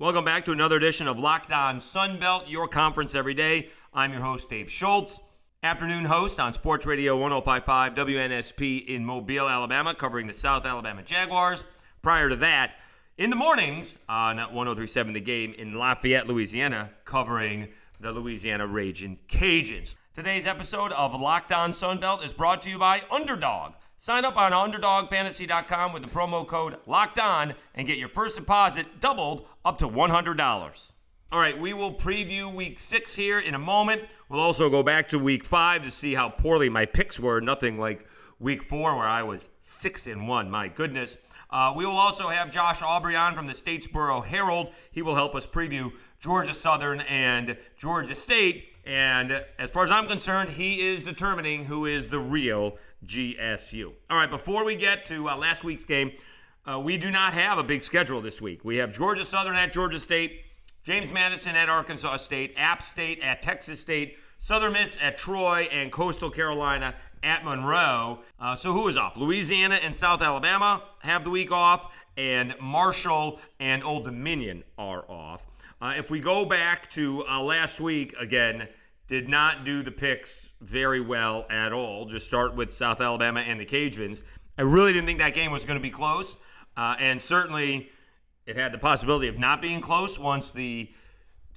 Welcome 0.00 0.24
back 0.24 0.46
to 0.46 0.52
another 0.52 0.76
edition 0.76 1.06
of 1.08 1.18
Locked 1.18 1.52
On 1.52 1.78
Sunbelt, 1.78 2.50
your 2.50 2.66
conference 2.66 3.14
every 3.14 3.34
day. 3.34 3.68
I'm 3.92 4.14
your 4.14 4.22
host, 4.22 4.48
Dave 4.48 4.70
Schultz. 4.70 5.20
Afternoon 5.62 6.06
host 6.06 6.40
on 6.40 6.54
Sports 6.54 6.86
Radio 6.86 7.18
1055 7.18 7.96
WNSP 7.96 8.86
in 8.86 9.04
Mobile, 9.04 9.46
Alabama, 9.46 9.94
covering 9.94 10.26
the 10.26 10.32
South 10.32 10.64
Alabama 10.64 11.02
Jaguars. 11.02 11.64
Prior 12.00 12.30
to 12.30 12.36
that, 12.36 12.76
in 13.18 13.28
the 13.28 13.36
mornings 13.36 13.98
on 14.08 14.38
1037 14.38 15.12
The 15.12 15.20
Game 15.20 15.52
in 15.58 15.74
Lafayette, 15.74 16.26
Louisiana, 16.26 16.92
covering 17.04 17.68
the 18.00 18.10
Louisiana 18.10 18.66
Raging 18.66 19.18
Cajuns. 19.28 19.96
Today's 20.14 20.46
episode 20.46 20.92
of 20.92 21.12
Locked 21.12 21.52
On 21.52 21.74
Sunbelt 21.74 22.24
is 22.24 22.32
brought 22.32 22.62
to 22.62 22.70
you 22.70 22.78
by 22.78 23.02
Underdog. 23.10 23.74
Sign 24.02 24.24
up 24.24 24.38
on 24.38 24.52
UnderdogFantasy.com 24.52 25.92
with 25.92 26.02
the 26.02 26.08
promo 26.08 26.46
code 26.46 26.78
Locked 26.86 27.18
On 27.18 27.52
and 27.74 27.86
get 27.86 27.98
your 27.98 28.08
first 28.08 28.34
deposit 28.34 28.98
doubled 28.98 29.44
up 29.62 29.76
to 29.76 29.86
$100. 29.86 30.90
All 31.30 31.38
right, 31.38 31.60
we 31.60 31.74
will 31.74 31.92
preview 31.92 32.50
week 32.50 32.80
six 32.80 33.14
here 33.14 33.38
in 33.38 33.54
a 33.54 33.58
moment. 33.58 34.00
We'll 34.30 34.40
also 34.40 34.70
go 34.70 34.82
back 34.82 35.10
to 35.10 35.18
week 35.18 35.44
five 35.44 35.82
to 35.82 35.90
see 35.90 36.14
how 36.14 36.30
poorly 36.30 36.70
my 36.70 36.86
picks 36.86 37.20
were. 37.20 37.42
Nothing 37.42 37.78
like 37.78 38.06
week 38.38 38.62
four 38.62 38.96
where 38.96 39.06
I 39.06 39.22
was 39.22 39.50
six 39.60 40.06
and 40.06 40.26
one. 40.26 40.50
My 40.50 40.68
goodness. 40.68 41.18
Uh, 41.50 41.74
we 41.76 41.84
will 41.84 41.98
also 41.98 42.28
have 42.28 42.50
Josh 42.50 42.80
Aubrey 42.80 43.16
on 43.16 43.34
from 43.34 43.48
the 43.48 43.52
Statesboro 43.52 44.24
Herald. 44.24 44.68
He 44.92 45.02
will 45.02 45.14
help 45.14 45.34
us 45.34 45.46
preview 45.46 45.92
Georgia 46.20 46.54
Southern 46.54 47.02
and 47.02 47.54
Georgia 47.76 48.14
State. 48.14 48.68
And 48.86 49.44
as 49.58 49.70
far 49.70 49.84
as 49.84 49.90
I'm 49.90 50.06
concerned, 50.08 50.50
he 50.50 50.88
is 50.88 51.04
determining 51.04 51.66
who 51.66 51.84
is 51.84 52.08
the 52.08 52.18
real 52.18 52.78
GSU. 53.06 53.92
All 54.08 54.16
right, 54.16 54.30
before 54.30 54.64
we 54.64 54.76
get 54.76 55.04
to 55.06 55.28
uh, 55.28 55.36
last 55.36 55.64
week's 55.64 55.84
game, 55.84 56.12
uh, 56.66 56.78
we 56.78 56.96
do 56.96 57.10
not 57.10 57.34
have 57.34 57.58
a 57.58 57.62
big 57.62 57.82
schedule 57.82 58.20
this 58.20 58.40
week. 58.40 58.64
We 58.64 58.76
have 58.76 58.92
Georgia 58.92 59.24
Southern 59.24 59.56
at 59.56 59.72
Georgia 59.72 59.98
State, 59.98 60.44
James 60.82 61.12
Madison 61.12 61.56
at 61.56 61.68
Arkansas 61.68 62.18
State, 62.18 62.54
App 62.56 62.82
State 62.82 63.20
at 63.22 63.42
Texas 63.42 63.80
State, 63.80 64.18
Southern 64.40 64.72
Miss 64.72 64.96
at 65.00 65.18
Troy, 65.18 65.68
and 65.72 65.90
Coastal 65.90 66.30
Carolina 66.30 66.94
at 67.22 67.44
Monroe. 67.44 68.20
Uh, 68.38 68.56
so 68.56 68.72
who 68.72 68.88
is 68.88 68.96
off? 68.96 69.16
Louisiana 69.16 69.78
and 69.82 69.94
South 69.94 70.22
Alabama 70.22 70.82
have 71.00 71.24
the 71.24 71.30
week 71.30 71.52
off, 71.52 71.92
and 72.16 72.54
Marshall 72.60 73.40
and 73.58 73.82
Old 73.82 74.04
Dominion 74.04 74.64
are 74.78 75.04
off. 75.10 75.46
Uh, 75.82 75.94
if 75.96 76.10
we 76.10 76.20
go 76.20 76.44
back 76.44 76.90
to 76.90 77.24
uh, 77.26 77.40
last 77.40 77.80
week, 77.80 78.14
again, 78.18 78.68
did 79.10 79.28
not 79.28 79.64
do 79.64 79.82
the 79.82 79.90
picks 79.90 80.50
very 80.60 81.00
well 81.00 81.44
at 81.50 81.72
all. 81.72 82.06
Just 82.06 82.24
start 82.24 82.54
with 82.54 82.72
South 82.72 83.00
Alabama 83.00 83.40
and 83.40 83.58
the 83.58 83.66
Cajuns. 83.66 84.22
I 84.56 84.62
really 84.62 84.92
didn't 84.92 85.06
think 85.06 85.18
that 85.18 85.34
game 85.34 85.50
was 85.50 85.64
going 85.64 85.78
to 85.78 85.82
be 85.82 85.90
close, 85.90 86.36
uh, 86.76 86.94
and 87.00 87.20
certainly 87.20 87.90
it 88.46 88.54
had 88.54 88.70
the 88.70 88.78
possibility 88.78 89.26
of 89.26 89.36
not 89.36 89.60
being 89.60 89.80
close 89.80 90.16
once 90.16 90.52
the 90.52 90.92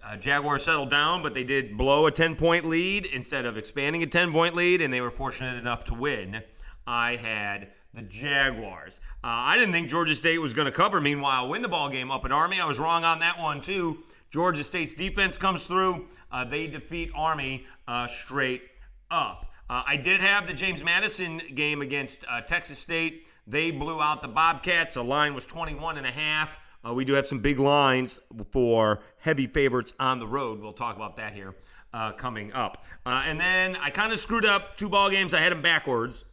uh, 0.04 0.18
Jaguars 0.18 0.64
settled 0.66 0.90
down, 0.90 1.22
but 1.22 1.36
they 1.36 1.44
did 1.44 1.78
blow 1.78 2.08
a 2.08 2.12
10 2.12 2.36
point 2.38 2.68
lead 2.68 3.06
instead 3.06 3.46
of 3.46 3.56
expanding 3.56 4.02
a 4.02 4.08
10 4.08 4.32
point 4.32 4.56
lead, 4.56 4.82
and 4.82 4.92
they 4.92 5.00
were 5.00 5.12
fortunate 5.12 5.56
enough 5.56 5.84
to 5.86 5.94
win. 5.94 6.42
I 6.88 7.18
had 7.18 7.68
the 7.94 8.02
Jaguars. 8.02 9.00
Uh, 9.24 9.28
I 9.30 9.60
didn't 9.60 9.74
think 9.74 9.90
Georgia 9.90 10.16
State 10.16 10.40
was 10.40 10.54
going 10.54 10.66
to 10.66 10.72
cover. 10.72 11.00
Meanwhile, 11.00 11.50
win 11.50 11.62
the 11.62 11.70
ball 11.70 11.90
game 11.90 12.10
up 12.10 12.26
at 12.26 12.32
Army. 12.32 12.60
I 12.60 12.66
was 12.66 12.80
wrong 12.80 13.04
on 13.04 13.20
that 13.20 13.38
one 13.38 13.62
too. 13.62 14.00
Georgia 14.32 14.64
State's 14.64 14.96
defense 14.96 15.38
comes 15.38 15.62
through. 15.62 16.08
Uh, 16.34 16.44
they 16.44 16.66
defeat 16.66 17.12
Army 17.16 17.66
uh, 17.88 18.08
straight 18.08 18.64
up. 19.12 19.52
Uh, 19.70 19.84
I 19.86 19.98
did 19.98 20.20
have 20.20 20.48
the 20.48 20.54
James 20.54 20.84
Madison 20.84 21.40
game 21.54 21.82
against 21.82 22.26
uh, 22.28 22.42
Texas 22.42 22.80
State. 22.80 23.28
They 23.46 23.70
blew 23.70 24.02
out 24.02 24.24
the 24.24 24.28
Bobcats. 24.28 24.96
The 24.96 25.04
line 25.04 25.36
was 25.36 25.46
21 25.46 25.98
and 25.98 26.08
a 26.08 26.12
half. 26.12 26.58
Uh, 26.86 26.94
we 26.94 27.06
do 27.06 27.14
have 27.14 27.28
some 27.28 27.40
big 27.40 27.60
lines 27.60 28.20
for 28.52 29.04
heavy 29.20 29.46
favorites 29.46 29.94
on 30.00 30.20
the 30.20 30.28
road. 30.28 30.60
We'll 30.60 30.74
talk 30.74 30.96
about 30.96 31.16
that 31.18 31.34
here 31.34 31.54
uh, 31.94 32.12
coming 32.14 32.52
up. 32.52 32.84
and 33.06 33.40
then 33.40 33.76
I 33.78 33.92
kind 33.92 34.12
of 34.12 34.20
screwed 34.20 34.46
up 34.46 34.76
two 34.78 34.90
ball 34.90 35.10
games. 35.10 35.34
I 35.34 35.40
had 35.40 35.52
them 35.52 35.62
backwards. 35.62 36.26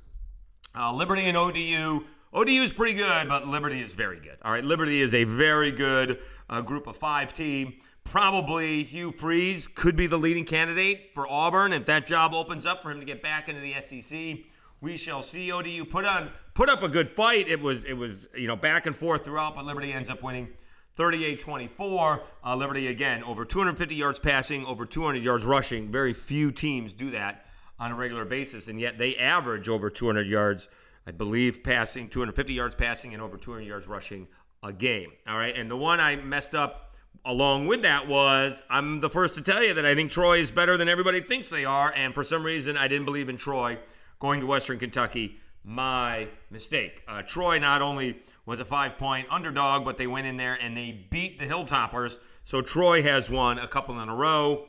Liberty 0.75 1.28
and 1.28 1.37
ODU. 1.37 2.05
ODU 2.33 2.62
is 2.62 2.72
pretty 2.72 2.94
good, 2.94 3.28
but 3.28 3.47
Liberty 3.47 3.81
is 3.81 3.93
very 3.93 4.19
good. 4.19 4.39
All 4.43 4.50
right, 4.50 4.65
Liberty 4.65 5.03
is 5.03 5.15
a 5.15 5.25
very 5.25 5.71
good 5.71 6.19
group 6.65 6.87
of 6.87 6.97
five 6.97 7.33
team 7.33 7.75
probably 8.05 8.83
Hugh 8.84 9.12
Freeze 9.12 9.69
could 9.69 9.97
be 9.97 10.06
the 10.06 10.19
leading 10.19 10.44
candidate 10.44 11.11
for 11.12 11.27
Auburn 11.28 11.72
if 11.72 11.87
that 11.87 12.06
job 12.06 12.34
opens 12.34 12.66
up 12.66 12.83
for 12.83 12.91
him 12.91 13.00
to 13.00 13.06
get 13.06 13.22
back 13.22 13.49
into 13.49 13.61
the 13.61 13.75
SEC. 13.81 14.44
We 14.81 14.97
shall 14.97 15.22
see. 15.22 15.53
ODU 15.53 15.84
put 15.84 16.05
on 16.05 16.31
put 16.55 16.69
up 16.69 16.83
a 16.83 16.89
good 16.89 17.10
fight. 17.10 17.49
It 17.49 17.60
was 17.60 17.84
it 17.84 17.93
was 17.94 18.28
you 18.34 18.47
know 18.47 18.56
back 18.56 18.87
and 18.87 18.97
forth 18.97 19.25
throughout, 19.25 19.55
but 19.55 19.65
Liberty 19.65 19.93
ends 19.93 20.09
up 20.09 20.22
winning 20.22 20.49
38-24. 20.97 22.22
Uh, 22.44 22.56
Liberty 22.56 22.89
again 22.89 23.22
over 23.25 23.44
250 23.44 23.94
yards 23.94 24.19
passing, 24.19 24.65
over 24.65 24.87
200 24.87 25.22
yards 25.22 25.44
rushing. 25.44 25.91
Very 25.91 26.12
few 26.12 26.50
teams 26.50 26.93
do 26.93 27.10
that 27.10 27.47
on 27.78 27.93
a 27.93 27.94
regular 27.94 28.25
basis, 28.25 28.69
and 28.69 28.78
yet 28.81 28.99
they 28.99 29.16
average 29.16 29.69
over 29.69 29.89
200 29.89 30.27
yards, 30.27 30.69
I 31.06 31.12
believe, 31.12 31.62
passing 31.62 32.09
250 32.09 32.53
yards 32.53 32.75
passing 32.75 33.15
and 33.15 33.22
over 33.22 33.39
200 33.39 33.65
yards 33.66 33.87
rushing 33.87 34.28
a 34.62 34.72
game. 34.72 35.12
All 35.27 35.39
right, 35.39 35.56
and 35.56 35.71
the 35.71 35.77
one 35.77 36.00
I 36.00 36.16
messed 36.16 36.55
up 36.55 36.90
along 37.25 37.66
with 37.66 37.82
that 37.82 38.09
was 38.09 38.62
I'm 38.71 39.00
the 39.00 39.10
first 39.10 39.34
to 39.34 39.43
tell 39.43 39.62
you 39.62 39.75
that 39.75 39.87
I 39.87 39.94
think 39.94 40.10
Troy 40.10 40.38
is 40.38 40.50
better 40.50 40.76
than 40.76 40.88
everybody 40.88 41.21
thinks 41.21 41.48
they 41.48 41.65
are, 41.65 41.93
and 41.94 42.15
for 42.15 42.25
some 42.25 42.44
reason 42.44 42.76
I 42.76 42.88
didn't 42.88 43.04
believe 43.04 43.28
in 43.28 43.37
Troy 43.37 43.78
going 44.19 44.41
to 44.41 44.47
Western 44.47 44.78
Kentucky. 44.78 45.37
My 45.62 46.28
mistake. 46.50 47.03
Uh, 47.06 47.22
Troy 47.22 47.59
not 47.59 47.82
only 47.82 48.22
was 48.47 48.60
a 48.60 48.65
five 48.65 48.97
point 48.97 49.26
underdog, 49.31 49.84
but 49.84 49.98
they 49.98 50.06
went 50.06 50.26
in 50.26 50.37
there 50.37 50.54
and 50.54 50.76
they 50.76 51.06
beat 51.10 51.38
the 51.38 51.44
Hilltoppers. 51.44 52.16
So 52.44 52.62
Troy 52.62 53.03
has 53.03 53.28
won 53.28 53.59
a 53.59 53.69
couple 53.69 54.00
in 54.00 54.09
a 54.09 54.15
row. 54.15 54.69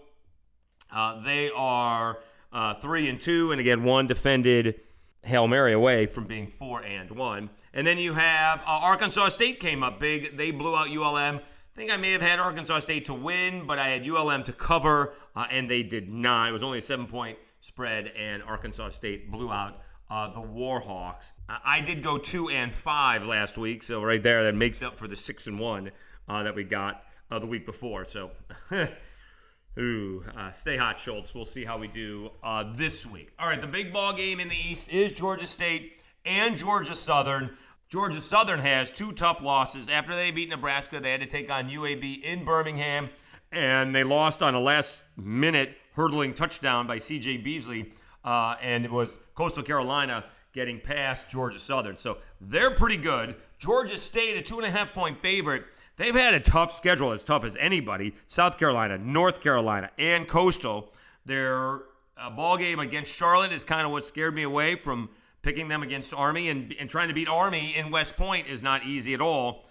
Uh, 0.92 1.22
they 1.24 1.50
are 1.56 2.20
uh, 2.52 2.74
three 2.76 3.08
and 3.08 3.20
two, 3.20 3.52
and 3.52 3.62
again 3.62 3.84
one 3.84 4.08
defended 4.08 4.82
Hail 5.24 5.48
Mary 5.48 5.74
away 5.74 6.08
from 6.08 6.26
being 6.26 6.48
four 6.48 6.84
and 6.84 7.10
one. 7.12 7.50
And 7.74 7.88
then 7.88 7.98
you 7.98 8.14
have 8.14 8.60
uh, 8.60 8.64
Arkansas 8.66 9.30
State 9.30 9.60
came 9.60 9.82
up 9.82 10.00
big. 10.00 10.38
They 10.38 10.52
blew 10.52 10.76
out 10.76 10.90
ULM 10.90 11.40
I 11.74 11.80
think 11.80 11.92
I 11.92 11.98
may 11.98 12.12
have 12.12 12.22
had 12.22 12.40
Arkansas 12.40 12.80
State 12.82 13.06
to 13.06 13.14
win, 13.14 13.66
but 13.66 13.80
I 13.80 13.90
had 13.90 14.06
ULM 14.06 14.44
to 14.44 14.52
cover, 14.52 15.14
uh, 15.36 15.48
and 15.50 15.72
they 15.72 15.84
did 15.84 16.10
not. 16.10 16.50
It 16.50 16.52
was 16.52 16.64
only 16.64 16.80
a 16.80 16.82
seven 16.82 17.08
point 17.08 17.38
spread, 17.62 18.08
and 18.08 18.44
Arkansas 18.44 18.90
State 18.90 19.32
blew 19.32 19.50
out 19.50 19.82
uh, 20.10 20.34
the 20.34 20.42
Warhawks. 20.42 21.32
I 21.48 21.80
did 21.80 22.04
go 22.04 22.18
two 22.18 22.50
and 22.50 22.76
five 22.76 23.26
last 23.26 23.58
week, 23.58 23.84
so 23.84 24.04
right 24.04 24.22
there, 24.22 24.44
that 24.44 24.56
makes 24.56 24.82
up 24.82 24.98
for 24.98 25.08
the 25.08 25.16
six 25.16 25.48
and 25.48 25.58
one 25.58 25.92
uh, 26.28 26.44
that 26.44 26.54
we 26.54 26.66
got 26.66 27.04
uh, 27.32 27.40
the 27.40 27.48
week 27.48 27.66
before. 27.66 28.04
So, 28.04 28.32
ooh, 29.80 30.26
uh, 30.36 30.52
stay 30.52 30.76
hot, 30.76 31.00
Schultz. 31.00 31.34
We'll 31.34 31.46
see 31.46 31.64
how 31.64 31.78
we 31.78 31.88
do 31.88 32.32
uh, 32.44 32.66
this 32.76 33.06
week. 33.06 33.32
All 33.40 33.48
right, 33.48 33.62
the 33.62 33.68
big 33.68 33.94
ball 33.94 34.12
game 34.12 34.42
in 34.42 34.50
the 34.50 34.58
East 34.58 34.90
is 34.90 35.14
Georgia 35.14 35.48
State 35.48 35.94
and 36.26 36.58
Georgia 36.58 36.96
Southern. 36.96 37.58
Georgia 37.92 38.22
Southern 38.22 38.62
has 38.62 38.90
two 38.90 39.12
tough 39.12 39.42
losses. 39.42 39.90
After 39.90 40.16
they 40.16 40.32
beat 40.32 40.48
Nebraska, 40.48 41.02
they 41.02 41.12
had 41.12 41.20
to 41.20 41.28
take 41.28 41.52
on 41.52 41.70
UAB 41.70 42.24
in 42.24 42.46
Birmingham, 42.46 43.10
and 43.52 43.94
they 43.94 44.06
lost 44.06 44.42
on 44.42 44.56
a 44.56 44.62
last 44.62 45.04
minute 45.18 45.76
hurdling 45.94 46.34
touchdown 46.34 46.88
by 46.88 46.96
CJ 46.96 47.44
Beasley. 47.44 47.92
Uh, 48.24 48.56
and 48.62 48.86
it 48.86 48.92
was 48.92 49.20
Coastal 49.36 49.62
Carolina 49.62 50.24
getting 50.54 50.80
past 50.80 51.28
Georgia 51.30 51.60
Southern. 51.60 51.98
So 51.98 52.20
they're 52.40 52.72
pretty 52.72 52.96
good. 52.96 53.36
Georgia 53.60 53.98
State, 53.98 54.38
a 54.38 54.42
two 54.42 54.56
and 54.56 54.66
a 54.66 54.72
half 54.72 54.94
point 54.94 55.22
favorite. 55.22 55.66
They've 55.98 56.16
had 56.16 56.34
a 56.34 56.40
tough 56.40 56.72
schedule, 56.74 57.12
as 57.12 57.24
tough 57.24 57.44
as 57.44 57.58
anybody. 57.58 58.16
South 58.30 58.58
Carolina, 58.58 59.00
North 59.00 59.42
Carolina, 59.42 59.90
and 59.98 60.30
Coastal. 60.30 60.94
Their 61.26 61.82
uh, 62.18 62.30
ball 62.30 62.56
game 62.58 62.80
against 62.80 63.12
Charlotte 63.14 63.52
is 63.52 63.66
kind 63.66 63.86
of 63.86 63.92
what 63.92 64.06
scared 64.06 64.34
me 64.34 64.44
away 64.44 64.78
from 64.78 65.10
picking 65.42 65.68
them 65.68 65.84
against 65.84 66.14
Army 66.14 66.50
and, 66.50 66.74
and 66.80 66.90
trying 66.90 67.08
to 67.08 67.14
beat 67.14 67.28
Army 67.28 67.76
in 67.76 67.92
West 67.92 68.16
Point 68.16 68.48
is 68.48 68.62
not 68.62 68.86
easy 68.86 69.14
at 69.14 69.22
all. 69.22 69.66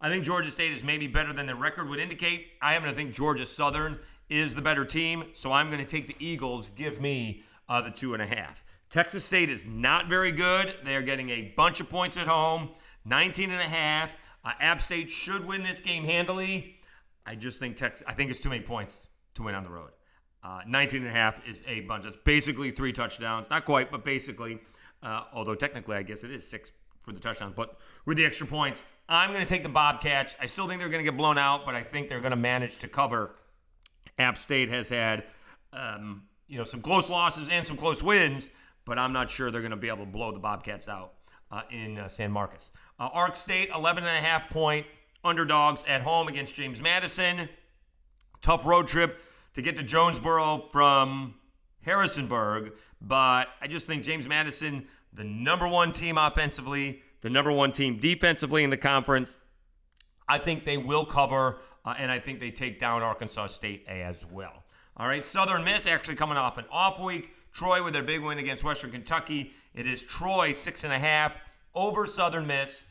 I 0.00 0.08
think 0.08 0.24
Georgia 0.24 0.50
State 0.50 0.72
is 0.72 0.82
maybe 0.82 1.06
better 1.06 1.32
than 1.32 1.46
their 1.46 1.56
record 1.56 1.88
would 1.88 1.98
indicate. 1.98 2.48
I 2.62 2.72
happen 2.72 2.88
to 2.88 2.94
think 2.94 3.12
Georgia 3.12 3.46
Southern 3.46 3.98
is 4.28 4.54
the 4.54 4.62
better 4.62 4.84
team, 4.84 5.24
so 5.34 5.50
I'm 5.52 5.70
going 5.70 5.82
to 5.82 5.88
take 5.88 6.06
the 6.06 6.16
Eagles. 6.18 6.70
Give 6.70 7.00
me 7.00 7.42
uh, 7.68 7.80
the 7.80 7.90
two 7.90 8.14
and 8.14 8.22
a 8.22 8.26
half. 8.26 8.64
Texas 8.90 9.24
State 9.24 9.50
is 9.50 9.66
not 9.66 10.08
very 10.08 10.32
good. 10.32 10.74
They're 10.84 11.02
getting 11.02 11.30
a 11.30 11.52
bunch 11.56 11.80
of 11.80 11.90
points 11.90 12.16
at 12.16 12.26
home, 12.26 12.70
19 13.04 13.50
and 13.50 13.60
a 13.60 13.64
half. 13.64 14.12
Uh, 14.44 14.52
App 14.60 14.80
State 14.80 15.10
should 15.10 15.44
win 15.44 15.62
this 15.62 15.80
game 15.80 16.04
handily. 16.04 16.76
I 17.26 17.34
just 17.34 17.58
think 17.58 17.76
Texas. 17.76 18.06
I 18.06 18.14
think 18.14 18.30
it's 18.30 18.40
too 18.40 18.48
many 18.48 18.62
points 18.62 19.08
to 19.34 19.42
win 19.42 19.54
on 19.54 19.64
the 19.64 19.70
road. 19.70 19.90
Uh, 20.42 20.60
19 20.66 21.02
and 21.02 21.10
a 21.10 21.12
half 21.12 21.46
is 21.46 21.62
a 21.66 21.80
bunch. 21.80 22.04
That's 22.04 22.16
basically 22.24 22.70
three 22.70 22.92
touchdowns. 22.92 23.46
Not 23.50 23.64
quite, 23.64 23.90
but 23.90 24.04
basically. 24.04 24.60
Uh, 25.02 25.22
although 25.32 25.54
technically, 25.54 25.96
I 25.96 26.02
guess 26.02 26.24
it 26.24 26.30
is 26.30 26.46
six 26.46 26.72
for 27.02 27.12
the 27.12 27.20
touchdowns. 27.20 27.54
But 27.56 27.76
with 28.04 28.16
the 28.16 28.24
extra 28.24 28.46
points, 28.46 28.82
I'm 29.08 29.30
going 29.30 29.44
to 29.44 29.48
take 29.48 29.62
the 29.62 29.68
Bobcats. 29.68 30.36
I 30.40 30.46
still 30.46 30.68
think 30.68 30.80
they're 30.80 30.88
going 30.88 31.04
to 31.04 31.10
get 31.10 31.16
blown 31.16 31.38
out, 31.38 31.64
but 31.64 31.74
I 31.74 31.82
think 31.82 32.08
they're 32.08 32.20
going 32.20 32.30
to 32.30 32.36
manage 32.36 32.78
to 32.78 32.88
cover. 32.88 33.36
App 34.18 34.36
State 34.36 34.68
has 34.68 34.88
had, 34.88 35.24
um, 35.72 36.24
you 36.48 36.58
know, 36.58 36.64
some 36.64 36.82
close 36.82 37.08
losses 37.08 37.48
and 37.48 37.66
some 37.66 37.76
close 37.76 38.02
wins, 38.02 38.50
but 38.84 38.98
I'm 38.98 39.12
not 39.12 39.30
sure 39.30 39.50
they're 39.50 39.60
going 39.60 39.70
to 39.70 39.76
be 39.76 39.88
able 39.88 40.04
to 40.04 40.10
blow 40.10 40.32
the 40.32 40.38
Bobcats 40.38 40.88
out 40.88 41.14
uh, 41.50 41.62
in 41.70 41.98
uh, 41.98 42.08
San 42.08 42.30
Marcos. 42.30 42.70
Uh, 42.98 43.08
Ark 43.12 43.36
State, 43.36 43.70
11 43.74 44.04
and 44.04 44.24
a 44.24 44.26
half 44.26 44.50
point 44.50 44.86
underdogs 45.24 45.84
at 45.86 46.02
home 46.02 46.28
against 46.28 46.54
James 46.54 46.80
Madison. 46.80 47.48
Tough 48.42 48.64
road 48.64 48.88
trip 48.88 49.20
to 49.54 49.62
get 49.62 49.76
to 49.76 49.82
Jonesboro 49.82 50.68
from 50.72 51.34
Harrisonburg, 51.82 52.72
but 53.00 53.48
I 53.60 53.66
just 53.68 53.86
think 53.86 54.02
James 54.02 54.26
Madison, 54.26 54.86
the 55.12 55.24
number 55.24 55.68
one 55.68 55.92
team 55.92 56.18
offensively, 56.18 57.02
the 57.20 57.30
number 57.30 57.52
one 57.52 57.72
team 57.72 57.98
defensively 57.98 58.64
in 58.64 58.70
the 58.70 58.76
conference, 58.76 59.38
I 60.28 60.38
think 60.38 60.64
they 60.64 60.76
will 60.76 61.06
cover, 61.06 61.58
uh, 61.84 61.94
and 61.98 62.10
I 62.10 62.18
think 62.18 62.40
they 62.40 62.50
take 62.50 62.78
down 62.78 63.02
Arkansas 63.02 63.48
State 63.48 63.86
as 63.88 64.24
well. 64.30 64.64
All 64.96 65.06
right, 65.06 65.24
Southern 65.24 65.64
Miss 65.64 65.86
actually 65.86 66.16
coming 66.16 66.36
off 66.36 66.58
an 66.58 66.64
off 66.70 67.00
week. 67.00 67.30
Troy 67.52 67.82
with 67.82 67.92
their 67.92 68.02
big 68.02 68.22
win 68.22 68.38
against 68.38 68.62
Western 68.62 68.90
Kentucky. 68.90 69.52
It 69.74 69.86
is 69.86 70.02
Troy 70.02 70.52
six 70.52 70.84
and 70.84 70.92
a 70.92 70.98
half 70.98 71.36
over 71.74 72.06
Southern 72.06 72.46
Miss. 72.46 72.84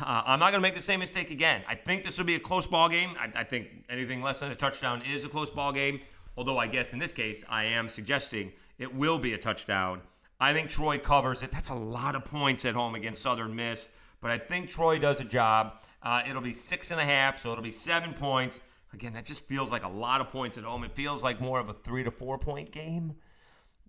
Uh, 0.00 0.22
I'm 0.24 0.38
not 0.38 0.52
going 0.52 0.62
to 0.62 0.66
make 0.66 0.74
the 0.74 0.80
same 0.80 1.00
mistake 1.00 1.30
again. 1.30 1.62
I 1.68 1.74
think 1.74 2.02
this 2.02 2.16
will 2.16 2.24
be 2.24 2.34
a 2.34 2.40
close 2.40 2.66
ball 2.66 2.88
game. 2.88 3.14
I, 3.18 3.40
I, 3.40 3.44
think 3.44 3.68
anything 3.90 4.22
less 4.22 4.40
than 4.40 4.50
a 4.50 4.54
touchdown 4.54 5.02
is 5.02 5.24
a 5.24 5.28
close 5.28 5.50
ball 5.50 5.70
game. 5.70 6.00
Although 6.36 6.56
I 6.56 6.66
guess 6.66 6.94
in 6.94 6.98
this 6.98 7.12
case, 7.12 7.44
I 7.48 7.64
am 7.64 7.90
suggesting 7.90 8.52
it 8.82 8.94
will 8.94 9.18
be 9.18 9.32
a 9.32 9.38
touchdown. 9.38 10.00
I 10.40 10.52
think 10.52 10.68
Troy 10.68 10.98
covers 10.98 11.42
it. 11.42 11.52
That's 11.52 11.70
a 11.70 11.74
lot 11.74 12.16
of 12.16 12.24
points 12.24 12.64
at 12.64 12.74
home 12.74 12.94
against 12.94 13.22
Southern 13.22 13.54
Miss, 13.54 13.88
but 14.20 14.30
I 14.30 14.38
think 14.38 14.68
Troy 14.68 14.98
does 14.98 15.20
a 15.20 15.24
job. 15.24 15.74
Uh, 16.02 16.22
it'll 16.28 16.42
be 16.42 16.52
six 16.52 16.90
and 16.90 17.00
a 17.00 17.04
half, 17.04 17.42
so 17.42 17.52
it'll 17.52 17.62
be 17.62 17.72
seven 17.72 18.12
points. 18.12 18.60
Again, 18.92 19.12
that 19.14 19.24
just 19.24 19.46
feels 19.46 19.70
like 19.70 19.84
a 19.84 19.88
lot 19.88 20.20
of 20.20 20.28
points 20.28 20.58
at 20.58 20.64
home. 20.64 20.84
It 20.84 20.92
feels 20.94 21.22
like 21.22 21.40
more 21.40 21.60
of 21.60 21.68
a 21.68 21.72
three 21.72 22.02
to 22.02 22.10
four 22.10 22.38
point 22.38 22.72
game 22.72 23.14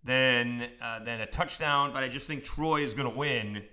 than 0.04 0.70
uh, 0.82 1.04
than 1.04 1.22
a 1.22 1.26
touchdown. 1.26 1.92
But 1.92 2.04
I 2.04 2.08
just 2.08 2.28
think 2.28 2.44
Troy 2.44 2.84
is 2.84 2.94
going 2.94 3.10
to 3.10 3.18
win 3.18 3.64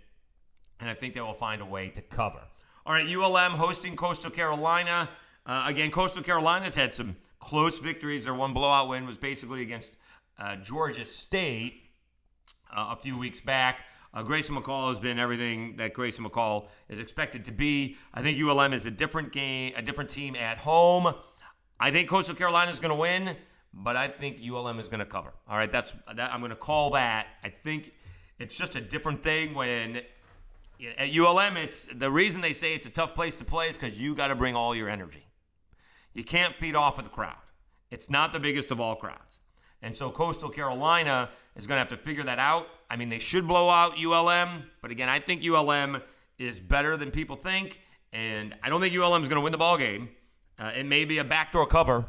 and 0.80 0.88
I 0.88 0.94
think 0.94 1.14
they 1.14 1.20
will 1.20 1.34
find 1.34 1.60
a 1.60 1.66
way 1.66 1.90
to 1.90 2.00
cover. 2.00 2.40
All 2.86 2.94
right, 2.94 3.06
ULM 3.06 3.52
hosting 3.52 3.94
Coastal 3.94 4.30
Carolina. 4.30 5.08
Uh, 5.46 5.64
again, 5.66 5.90
Coastal 5.90 6.22
Carolina's 6.22 6.74
had 6.74 6.92
some 6.92 7.16
close 7.38 7.78
victories. 7.78 8.24
Their 8.24 8.34
one 8.34 8.54
blowout 8.54 8.88
win 8.88 9.06
was 9.06 9.18
basically 9.18 9.62
against 9.62 9.92
uh, 10.40 10.56
Georgia 10.56 11.04
State 11.04 11.82
uh, 12.74 12.88
a 12.90 12.96
few 12.96 13.16
weeks 13.16 13.40
back. 13.40 13.84
Uh, 14.12 14.22
Grayson 14.22 14.56
McCall 14.56 14.88
has 14.88 14.98
been 14.98 15.18
everything 15.18 15.76
that 15.76 15.92
Grayson 15.92 16.24
McCall 16.24 16.68
is 16.88 16.98
expected 16.98 17.44
to 17.44 17.52
be. 17.52 17.96
I 18.12 18.22
think 18.22 18.42
ULM 18.42 18.72
is 18.72 18.86
a 18.86 18.90
different 18.90 19.32
game, 19.32 19.72
a 19.76 19.82
different 19.82 20.10
team 20.10 20.34
at 20.34 20.58
home. 20.58 21.14
I 21.78 21.90
think 21.90 22.08
Coastal 22.08 22.34
Carolina 22.34 22.70
is 22.70 22.80
going 22.80 22.90
to 22.90 22.96
win, 22.96 23.36
but 23.72 23.96
I 23.96 24.08
think 24.08 24.40
ULM 24.42 24.80
is 24.80 24.88
going 24.88 24.98
to 24.98 25.06
cover. 25.06 25.32
All 25.48 25.56
right, 25.56 25.70
that's 25.70 25.92
that, 26.16 26.32
I'm 26.32 26.40
going 26.40 26.50
to 26.50 26.56
call 26.56 26.90
that. 26.90 27.28
I 27.44 27.50
think 27.50 27.92
it's 28.38 28.56
just 28.56 28.74
a 28.74 28.80
different 28.80 29.22
thing 29.22 29.54
when 29.54 30.02
at 30.98 31.14
ULM, 31.14 31.56
it's 31.56 31.86
the 31.86 32.10
reason 32.10 32.40
they 32.40 32.52
say 32.52 32.74
it's 32.74 32.86
a 32.86 32.90
tough 32.90 33.14
place 33.14 33.34
to 33.36 33.44
play 33.44 33.68
is 33.68 33.76
because 33.76 33.98
you 33.98 34.14
got 34.14 34.28
to 34.28 34.34
bring 34.34 34.56
all 34.56 34.74
your 34.74 34.88
energy. 34.88 35.26
You 36.14 36.24
can't 36.24 36.56
feed 36.56 36.74
off 36.74 36.98
of 36.98 37.04
the 37.04 37.10
crowd. 37.10 37.36
It's 37.90 38.10
not 38.10 38.32
the 38.32 38.40
biggest 38.40 38.70
of 38.70 38.80
all 38.80 38.96
crowds. 38.96 39.39
And 39.82 39.96
so 39.96 40.10
Coastal 40.10 40.50
Carolina 40.50 41.30
is 41.56 41.66
going 41.66 41.76
to 41.76 41.80
have 41.80 41.88
to 41.88 41.96
figure 41.96 42.24
that 42.24 42.38
out. 42.38 42.66
I 42.88 42.96
mean, 42.96 43.08
they 43.08 43.18
should 43.18 43.46
blow 43.46 43.68
out 43.68 43.98
ULM, 43.98 44.64
but 44.82 44.90
again, 44.90 45.08
I 45.08 45.20
think 45.20 45.44
ULM 45.44 46.02
is 46.38 46.60
better 46.60 46.96
than 46.96 47.10
people 47.10 47.36
think, 47.36 47.80
and 48.12 48.54
I 48.62 48.68
don't 48.68 48.80
think 48.80 48.94
ULM 48.94 49.22
is 49.22 49.28
going 49.28 49.40
to 49.40 49.44
win 49.44 49.52
the 49.52 49.58
ball 49.58 49.78
game. 49.78 50.10
Uh, 50.58 50.72
it 50.76 50.84
may 50.84 51.04
be 51.04 51.18
a 51.18 51.24
backdoor 51.24 51.66
cover, 51.66 52.06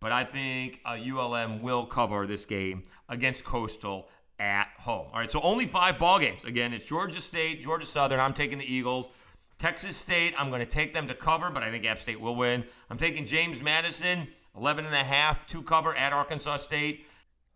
but 0.00 0.10
I 0.10 0.24
think 0.24 0.80
uh, 0.84 0.96
ULM 0.96 1.62
will 1.62 1.86
cover 1.86 2.26
this 2.26 2.46
game 2.46 2.82
against 3.08 3.44
Coastal 3.44 4.08
at 4.38 4.68
home. 4.78 5.06
All 5.12 5.20
right, 5.20 5.30
so 5.30 5.40
only 5.42 5.66
five 5.66 5.98
ball 5.98 6.18
games. 6.18 6.44
Again, 6.44 6.72
it's 6.72 6.86
Georgia 6.86 7.20
State, 7.20 7.62
Georgia 7.62 7.86
Southern. 7.86 8.18
I'm 8.18 8.34
taking 8.34 8.58
the 8.58 8.72
Eagles. 8.72 9.08
Texas 9.58 9.96
State, 9.96 10.34
I'm 10.36 10.48
going 10.48 10.60
to 10.60 10.66
take 10.66 10.92
them 10.92 11.06
to 11.06 11.14
cover, 11.14 11.48
but 11.50 11.62
I 11.62 11.70
think 11.70 11.84
App 11.84 12.00
State 12.00 12.20
will 12.20 12.34
win. 12.34 12.64
I'm 12.90 12.98
taking 12.98 13.24
James 13.24 13.62
Madison, 13.62 14.26
11 14.56 14.86
and 14.86 14.94
a 14.94 15.04
half 15.04 15.46
to 15.48 15.62
cover 15.62 15.94
at 15.94 16.12
Arkansas 16.12 16.56
State. 16.56 17.06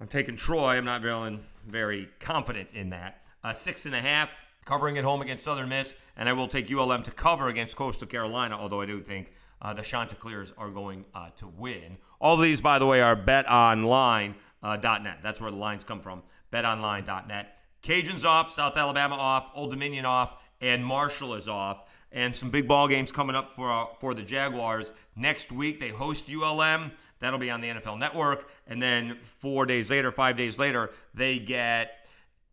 I'm 0.01 0.09
taking 0.09 0.37
Troy. 0.37 0.77
I'm 0.77 0.85
not 0.85 1.03
feeling 1.03 1.41
very 1.67 2.09
confident 2.21 2.73
in 2.73 2.91
that. 2.91 3.23
Uh, 3.43 3.53
six 3.53 3.87
and 3.87 3.95
a 3.95 4.01
half, 4.01 4.31
covering 4.65 4.99
at 4.99 5.05
home 5.05 5.23
against 5.23 5.45
Southern 5.45 5.69
Miss, 5.69 5.95
and 6.17 6.29
I 6.29 6.33
will 6.33 6.49
take 6.49 6.71
ULM 6.71 7.03
to 7.05 7.11
cover 7.11 7.49
against 7.49 7.77
Coastal 7.77 8.07
Carolina, 8.07 8.57
although 8.59 8.81
I 8.81 8.87
do 8.87 9.01
think 9.01 9.33
uh, 9.63 9.73
the 9.73 9.83
Chanticleers 9.83 10.53
are 10.59 10.71
going 10.71 11.05
uh, 11.15 11.31
to 11.37 11.47
win. 11.47 11.97
All 12.21 12.37
these, 12.37 12.61
by 12.61 12.79
the 12.79 12.87
way, 12.87 13.01
are 13.01 13.17
betonline.net. 13.17 14.37
Uh, 14.63 14.77
That's 15.23 15.41
where 15.41 15.51
the 15.51 15.57
lines 15.57 15.85
come 15.85 16.01
from 16.01 16.23
betonline.net. 16.53 17.59
Cajuns 17.83 18.25
off, 18.25 18.53
South 18.53 18.77
Alabama 18.77 19.15
off, 19.15 19.51
Old 19.55 19.71
Dominion 19.71 20.05
off, 20.05 20.35
and 20.61 20.85
Marshall 20.85 21.35
is 21.35 21.49
off. 21.49 21.85
And 22.13 22.35
some 22.35 22.51
big 22.51 22.67
ball 22.67 22.89
games 22.89 23.13
coming 23.13 23.37
up 23.37 23.53
for 23.55 23.71
uh, 23.71 23.87
for 24.01 24.15
the 24.15 24.23
Jaguars 24.23 24.91
next 25.17 25.53
week. 25.53 25.81
They 25.81 25.91
host 25.91 26.31
ULM. 26.31 26.93
That'll 27.21 27.39
be 27.39 27.51
on 27.51 27.61
the 27.61 27.69
NFL 27.69 27.99
Network. 27.99 28.49
And 28.67 28.83
then 28.83 29.19
four 29.23 29.67
days 29.67 29.91
later, 29.91 30.13
five 30.13 30.37
days 30.37 30.59
later, 30.59 30.91
they 31.15 31.39
get 31.39 32.07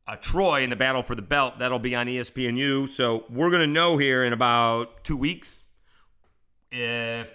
a 0.08 0.18
Troy 0.18 0.64
in 0.64 0.70
the 0.70 0.76
battle 0.76 1.04
for 1.04 1.16
the 1.16 1.22
belt. 1.22 1.60
That'll 1.60 1.80
be 1.80 1.96
on 1.96 2.08
ESPNU. 2.08 2.90
So 2.90 3.26
we're 3.30 3.50
going 3.50 3.62
to 3.62 3.68
know 3.68 3.98
here 3.98 4.24
in 4.24 4.34
about 4.34 5.04
two 5.04 5.18
weeks 5.18 5.64
if 6.72 7.32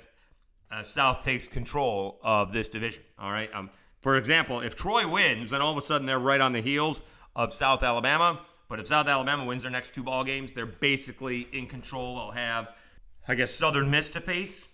uh, 0.70 0.82
South 0.82 1.22
takes 1.22 1.46
control 1.46 2.18
of 2.22 2.52
this 2.52 2.68
division. 2.68 3.02
All 3.18 3.30
right. 3.30 3.50
Um, 3.54 3.70
for 4.00 4.16
example, 4.16 4.60
if 4.60 4.74
Troy 4.74 5.08
wins, 5.08 5.50
then 5.50 5.60
all 5.60 5.72
of 5.72 5.78
a 5.78 5.86
sudden 5.86 6.06
they're 6.06 6.18
right 6.18 6.40
on 6.40 6.52
the 6.52 6.60
heels 6.60 7.02
of 7.34 7.52
South 7.52 7.82
Alabama. 7.82 8.40
But 8.68 8.80
if 8.80 8.86
South 8.86 9.06
Alabama 9.06 9.44
wins 9.44 9.62
their 9.62 9.72
next 9.72 9.94
two 9.94 10.02
ball 10.02 10.24
games, 10.24 10.52
they're 10.52 10.66
basically 10.66 11.48
in 11.52 11.66
control. 11.66 12.16
They'll 12.16 12.30
have, 12.32 12.68
I 13.26 13.34
guess, 13.34 13.52
Southern 13.54 13.90
Miss 13.90 14.10
to 14.10 14.20
face 14.20 14.68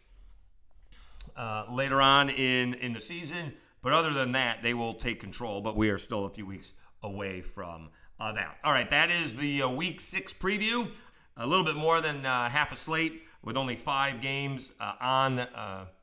uh, 1.36 1.64
later 1.70 2.00
on 2.00 2.30
in 2.30 2.74
in 2.74 2.92
the 2.92 3.00
season. 3.00 3.52
But 3.82 3.92
other 3.92 4.12
than 4.12 4.32
that, 4.32 4.62
they 4.62 4.74
will 4.74 4.94
take 4.94 5.20
control. 5.20 5.60
But 5.60 5.76
we 5.76 5.90
are 5.90 5.98
still 5.98 6.24
a 6.24 6.30
few 6.30 6.46
weeks 6.46 6.72
away 7.02 7.40
from 7.40 7.90
uh, 8.18 8.32
that. 8.32 8.58
All 8.64 8.72
right, 8.72 8.88
that 8.90 9.10
is 9.10 9.36
the 9.36 9.62
uh, 9.62 9.68
Week 9.68 10.00
Six 10.00 10.32
preview. 10.32 10.90
A 11.36 11.46
little 11.46 11.64
bit 11.64 11.76
more 11.76 12.00
than 12.00 12.24
uh, 12.24 12.48
half 12.48 12.72
a 12.72 12.76
slate 12.76 13.22
with 13.42 13.56
only 13.56 13.76
five 13.76 14.20
games 14.20 14.72
uh, 14.80 14.94
on 15.00 15.46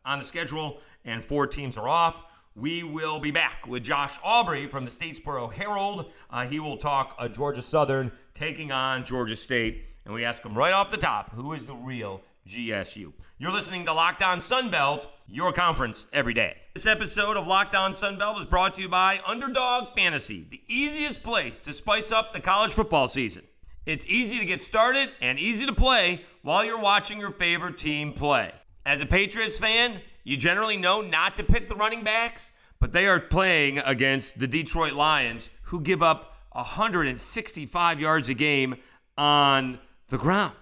on 0.06 0.20
the 0.20 0.26
schedule, 0.26 0.80
and 1.06 1.24
four 1.24 1.48
teams 1.48 1.78
are 1.78 1.90
off 1.90 2.18
we 2.54 2.84
will 2.84 3.22
be 3.22 3.32
back 3.32 3.66
with 3.66 3.82
Josh 3.82 4.12
Aubrey 4.22 4.68
from 4.68 4.84
the 4.84 4.92
Statesboro 4.92 5.54
Herald. 5.54 6.12
He 6.50 6.60
will 6.60 6.76
talk 6.76 7.18
Georgia 7.34 7.62
Southern 7.62 8.12
taking 8.34 8.74
on 8.74 9.06
Georgia 9.06 9.38
State. 9.38 9.86
And 10.06 10.14
we 10.14 10.26
ask 10.26 10.44
him 10.44 10.58
right 10.58 10.74
off 10.74 10.90
the 10.90 10.98
top 10.98 11.34
who 11.34 11.54
is 11.54 11.66
the 11.66 11.74
real 11.74 12.22
GSU? 12.48 13.14
You're 13.38 13.52
listening 13.52 13.86
to 13.86 13.94
Locked 13.94 14.22
On 14.22 14.42
Sunbelt, 14.42 15.08
your 15.32 15.54
conference 15.54 16.08
every 16.12 16.34
day. 16.34 16.58
This 16.74 16.86
episode 16.86 17.38
of 17.38 17.48
Locked 17.48 17.74
On 17.74 17.94
Sunbelt 17.94 18.40
is 18.40 18.46
brought 18.46 18.74
to 18.74 18.82
you 18.82 18.90
by 18.90 19.22
Underdog 19.26 19.96
Fantasy, 19.96 20.46
the 20.50 20.62
easiest 20.68 21.24
place 21.24 21.58
to 21.60 21.74
spice 21.74 22.12
up 22.12 22.34
the 22.34 22.42
college 22.42 22.74
football 22.74 23.08
season. 23.08 23.44
It's 23.86 24.06
easy 24.08 24.40
to 24.40 24.46
get 24.46 24.62
started 24.62 25.10
and 25.22 25.40
easy 25.40 25.66
to 25.66 25.74
play 25.74 26.26
while 26.42 26.66
you're 26.66 26.80
watching 26.80 27.20
your 27.20 27.32
favorite 27.32 27.78
team 27.78 28.14
play. 28.14 28.52
As 28.86 29.00
a 29.00 29.06
Patriots 29.06 29.58
fan, 29.58 30.02
you 30.24 30.36
generally 30.36 30.78
know 30.78 31.02
not 31.02 31.38
to 31.38 31.44
pick 31.44 31.68
the 31.68 31.76
running 31.76 32.04
backs, 32.04 32.52
but 32.80 32.92
they 32.92 33.08
are 33.08 33.20
playing 33.20 33.80
against 33.80 34.38
the 34.38 34.48
Detroit 34.48 34.94
Lions, 34.94 35.50
who 35.64 35.80
give 35.80 36.04
up 36.04 36.36
165 36.52 38.02
yards 38.02 38.28
a 38.28 38.34
game 38.34 38.76
on 39.18 39.80
the 40.10 40.18
ground. 40.18 40.54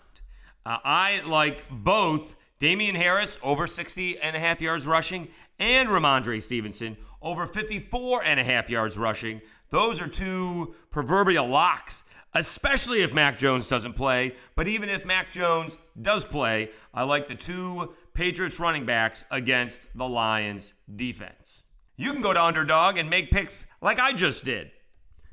Uh, 0.65 0.77
I 0.83 1.21
like 1.25 1.63
both 1.71 2.35
Damien 2.59 2.95
Harris 2.95 3.37
over 3.41 3.65
60 3.67 4.19
and 4.19 4.35
a 4.35 4.39
half 4.39 4.61
yards 4.61 4.85
rushing 4.85 5.29
and 5.59 5.89
Rhamondre 5.89 6.43
Stevenson 6.43 6.97
over 7.21 7.47
54 7.47 8.23
and 8.23 8.39
a 8.39 8.43
half 8.43 8.69
yards 8.69 8.97
rushing. 8.97 9.41
Those 9.69 10.01
are 10.01 10.07
two 10.07 10.75
proverbial 10.89 11.47
locks, 11.47 12.03
especially 12.33 13.01
if 13.01 13.13
Mac 13.13 13.39
Jones 13.39 13.67
doesn't 13.67 13.93
play. 13.93 14.35
But 14.55 14.67
even 14.67 14.89
if 14.89 15.05
Mac 15.05 15.31
Jones 15.31 15.79
does 16.01 16.25
play, 16.25 16.71
I 16.93 17.03
like 17.03 17.27
the 17.27 17.35
two 17.35 17.93
Patriots 18.13 18.59
running 18.59 18.85
backs 18.85 19.23
against 19.31 19.87
the 19.95 20.07
Lions 20.07 20.73
defense. 20.95 21.63
You 21.95 22.11
can 22.11 22.21
go 22.21 22.33
to 22.33 22.43
Underdog 22.43 22.97
and 22.97 23.09
make 23.09 23.31
picks 23.31 23.67
like 23.81 23.99
I 23.99 24.13
just 24.13 24.43
did. 24.43 24.71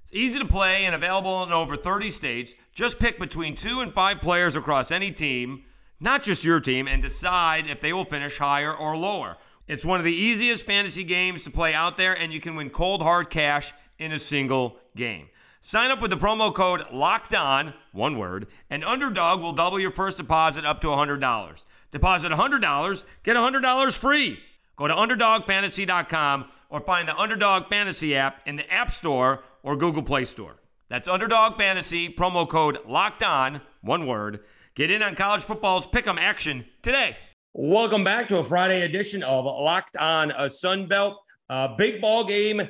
It's 0.02 0.12
easy 0.12 0.38
to 0.38 0.44
play 0.44 0.84
and 0.84 0.94
available 0.94 1.42
in 1.42 1.52
over 1.52 1.76
30 1.76 2.10
states. 2.10 2.52
Just 2.72 3.00
pick 3.00 3.18
between 3.18 3.56
two 3.56 3.80
and 3.80 3.92
five 3.92 4.20
players 4.20 4.54
across 4.54 4.90
any 4.92 5.10
team, 5.10 5.64
not 6.00 6.22
just 6.22 6.44
your 6.44 6.60
team, 6.60 6.86
and 6.86 7.02
decide 7.02 7.68
if 7.68 7.80
they 7.80 7.92
will 7.92 8.04
finish 8.04 8.38
higher 8.38 8.74
or 8.74 8.96
lower. 8.96 9.36
It's 9.68 9.84
one 9.84 9.98
of 9.98 10.04
the 10.04 10.14
easiest 10.14 10.64
fantasy 10.66 11.02
games 11.04 11.42
to 11.42 11.50
play 11.50 11.74
out 11.74 11.96
there, 11.96 12.12
and 12.12 12.32
you 12.32 12.40
can 12.40 12.54
win 12.54 12.70
cold 12.70 13.02
hard 13.02 13.30
cash 13.30 13.72
in 13.98 14.12
a 14.12 14.18
single 14.18 14.78
game. 14.94 15.28
Sign 15.60 15.90
up 15.90 16.00
with 16.00 16.12
the 16.12 16.16
promo 16.16 16.54
code 16.54 16.84
LOCKED 16.92 17.34
ON, 17.34 17.74
one 17.92 18.16
word, 18.16 18.46
and 18.70 18.84
Underdog 18.84 19.40
will 19.40 19.52
double 19.52 19.80
your 19.80 19.90
first 19.90 20.18
deposit 20.18 20.64
up 20.64 20.80
to 20.82 20.86
$100. 20.86 21.64
Deposit 21.90 22.30
$100, 22.30 23.04
get 23.24 23.36
$100 23.36 23.92
free. 23.92 24.38
Go 24.76 24.86
to 24.86 24.94
UnderdogFantasy.com 24.94 26.44
or 26.68 26.80
find 26.80 27.08
the 27.08 27.16
Underdog 27.16 27.68
Fantasy 27.68 28.14
app 28.14 28.46
in 28.46 28.54
the 28.54 28.72
App 28.72 28.92
Store 28.92 29.42
or 29.64 29.76
Google 29.76 30.02
Play 30.02 30.24
Store. 30.24 30.56
That's 30.88 31.08
Underdog 31.08 31.58
Fantasy, 31.58 32.08
promo 32.08 32.48
code 32.48 32.78
LOCKED 32.86 33.24
ON, 33.24 33.60
one 33.80 34.06
word. 34.06 34.44
Get 34.76 34.90
in 34.90 35.02
on 35.02 35.14
college 35.14 35.42
football's 35.42 35.86
pick'em 35.86 36.18
action 36.18 36.62
today. 36.82 37.16
Welcome 37.54 38.04
back 38.04 38.28
to 38.28 38.40
a 38.40 38.44
Friday 38.44 38.82
edition 38.82 39.22
of 39.22 39.46
Locked 39.46 39.96
On 39.96 40.30
a 40.32 40.50
Sun 40.50 40.86
Belt. 40.86 41.16
Uh, 41.48 41.68
big 41.76 41.98
ball 42.02 42.24
game. 42.24 42.60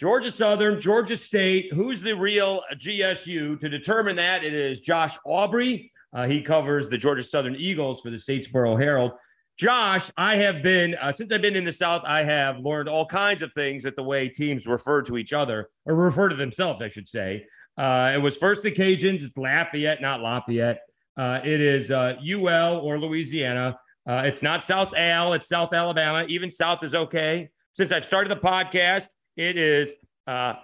Georgia 0.00 0.30
Southern, 0.30 0.80
Georgia 0.80 1.14
State. 1.14 1.70
Who's 1.74 2.00
the 2.00 2.16
real 2.16 2.62
GSU? 2.76 3.60
To 3.60 3.68
determine 3.68 4.16
that, 4.16 4.44
it 4.44 4.54
is 4.54 4.80
Josh 4.80 5.18
Aubrey. 5.26 5.92
Uh, 6.14 6.26
he 6.26 6.40
covers 6.40 6.88
the 6.88 6.96
Georgia 6.96 7.22
Southern 7.22 7.56
Eagles 7.56 8.00
for 8.00 8.08
the 8.08 8.16
Statesboro 8.16 8.80
Herald. 8.80 9.12
Josh, 9.58 10.10
I 10.16 10.36
have 10.36 10.62
been, 10.62 10.94
uh, 10.94 11.12
since 11.12 11.30
I've 11.34 11.42
been 11.42 11.54
in 11.54 11.64
the 11.64 11.70
South, 11.72 12.00
I 12.06 12.24
have 12.24 12.60
learned 12.60 12.88
all 12.88 13.04
kinds 13.04 13.42
of 13.42 13.52
things 13.52 13.84
at 13.84 13.94
the 13.94 14.02
way 14.02 14.26
teams 14.26 14.66
refer 14.66 15.02
to 15.02 15.18
each 15.18 15.34
other, 15.34 15.68
or 15.84 15.96
refer 15.96 16.30
to 16.30 16.34
themselves, 16.34 16.80
I 16.80 16.88
should 16.88 17.06
say. 17.06 17.44
Uh, 17.76 18.10
it 18.14 18.22
was 18.22 18.38
first 18.38 18.62
the 18.62 18.72
Cajuns, 18.72 19.22
it's 19.22 19.36
Lafayette, 19.36 20.00
not 20.00 20.22
Lafayette. 20.22 20.80
Uh, 21.16 21.40
it 21.44 21.60
is 21.60 21.90
UL 21.90 22.48
uh, 22.48 22.78
or 22.78 22.98
Louisiana. 22.98 23.78
Uh, 24.08 24.22
it's 24.24 24.42
not 24.42 24.62
South 24.62 24.94
Al, 24.96 25.32
it's 25.32 25.48
South 25.48 25.72
Alabama. 25.72 26.24
Even 26.28 26.50
South 26.50 26.82
is 26.82 26.94
okay. 26.94 27.48
Since 27.72 27.92
I've 27.92 28.04
started 28.04 28.30
the 28.30 28.40
podcast, 28.40 29.08
it 29.36 29.56
is 29.56 29.94
uh, 30.26 30.54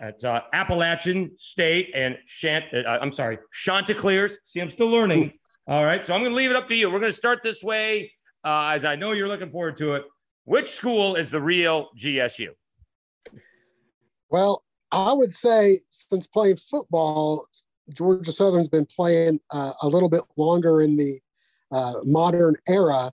it's 0.00 0.24
uh, 0.24 0.40
Appalachian 0.52 1.30
State 1.36 1.90
and 1.94 2.16
Shant. 2.26 2.64
Uh, 2.72 2.86
I'm 2.86 3.12
sorry, 3.12 3.38
Chanticleers. 3.52 4.38
See, 4.44 4.60
I'm 4.60 4.70
still 4.70 4.88
learning. 4.88 5.32
All 5.68 5.84
right, 5.84 6.04
so 6.04 6.14
I'm 6.14 6.20
going 6.20 6.30
to 6.30 6.36
leave 6.36 6.50
it 6.50 6.56
up 6.56 6.68
to 6.68 6.76
you. 6.76 6.90
We're 6.90 7.00
going 7.00 7.10
to 7.10 7.16
start 7.16 7.42
this 7.42 7.62
way, 7.62 8.12
uh, 8.44 8.70
as 8.72 8.84
I 8.84 8.94
know 8.94 9.12
you're 9.12 9.26
looking 9.26 9.50
forward 9.50 9.76
to 9.78 9.94
it. 9.94 10.04
Which 10.44 10.68
school 10.68 11.16
is 11.16 11.28
the 11.28 11.40
real 11.40 11.88
GSU? 11.98 12.50
Well, 14.30 14.62
I 14.92 15.12
would 15.12 15.32
say 15.32 15.80
since 15.90 16.28
playing 16.28 16.56
football, 16.56 17.46
Georgia 17.94 18.32
Southern's 18.32 18.68
been 18.68 18.86
playing 18.86 19.40
uh, 19.50 19.72
a 19.82 19.88
little 19.88 20.08
bit 20.08 20.22
longer 20.36 20.80
in 20.80 20.96
the 20.96 21.20
uh, 21.72 21.94
modern 22.04 22.54
era, 22.68 23.12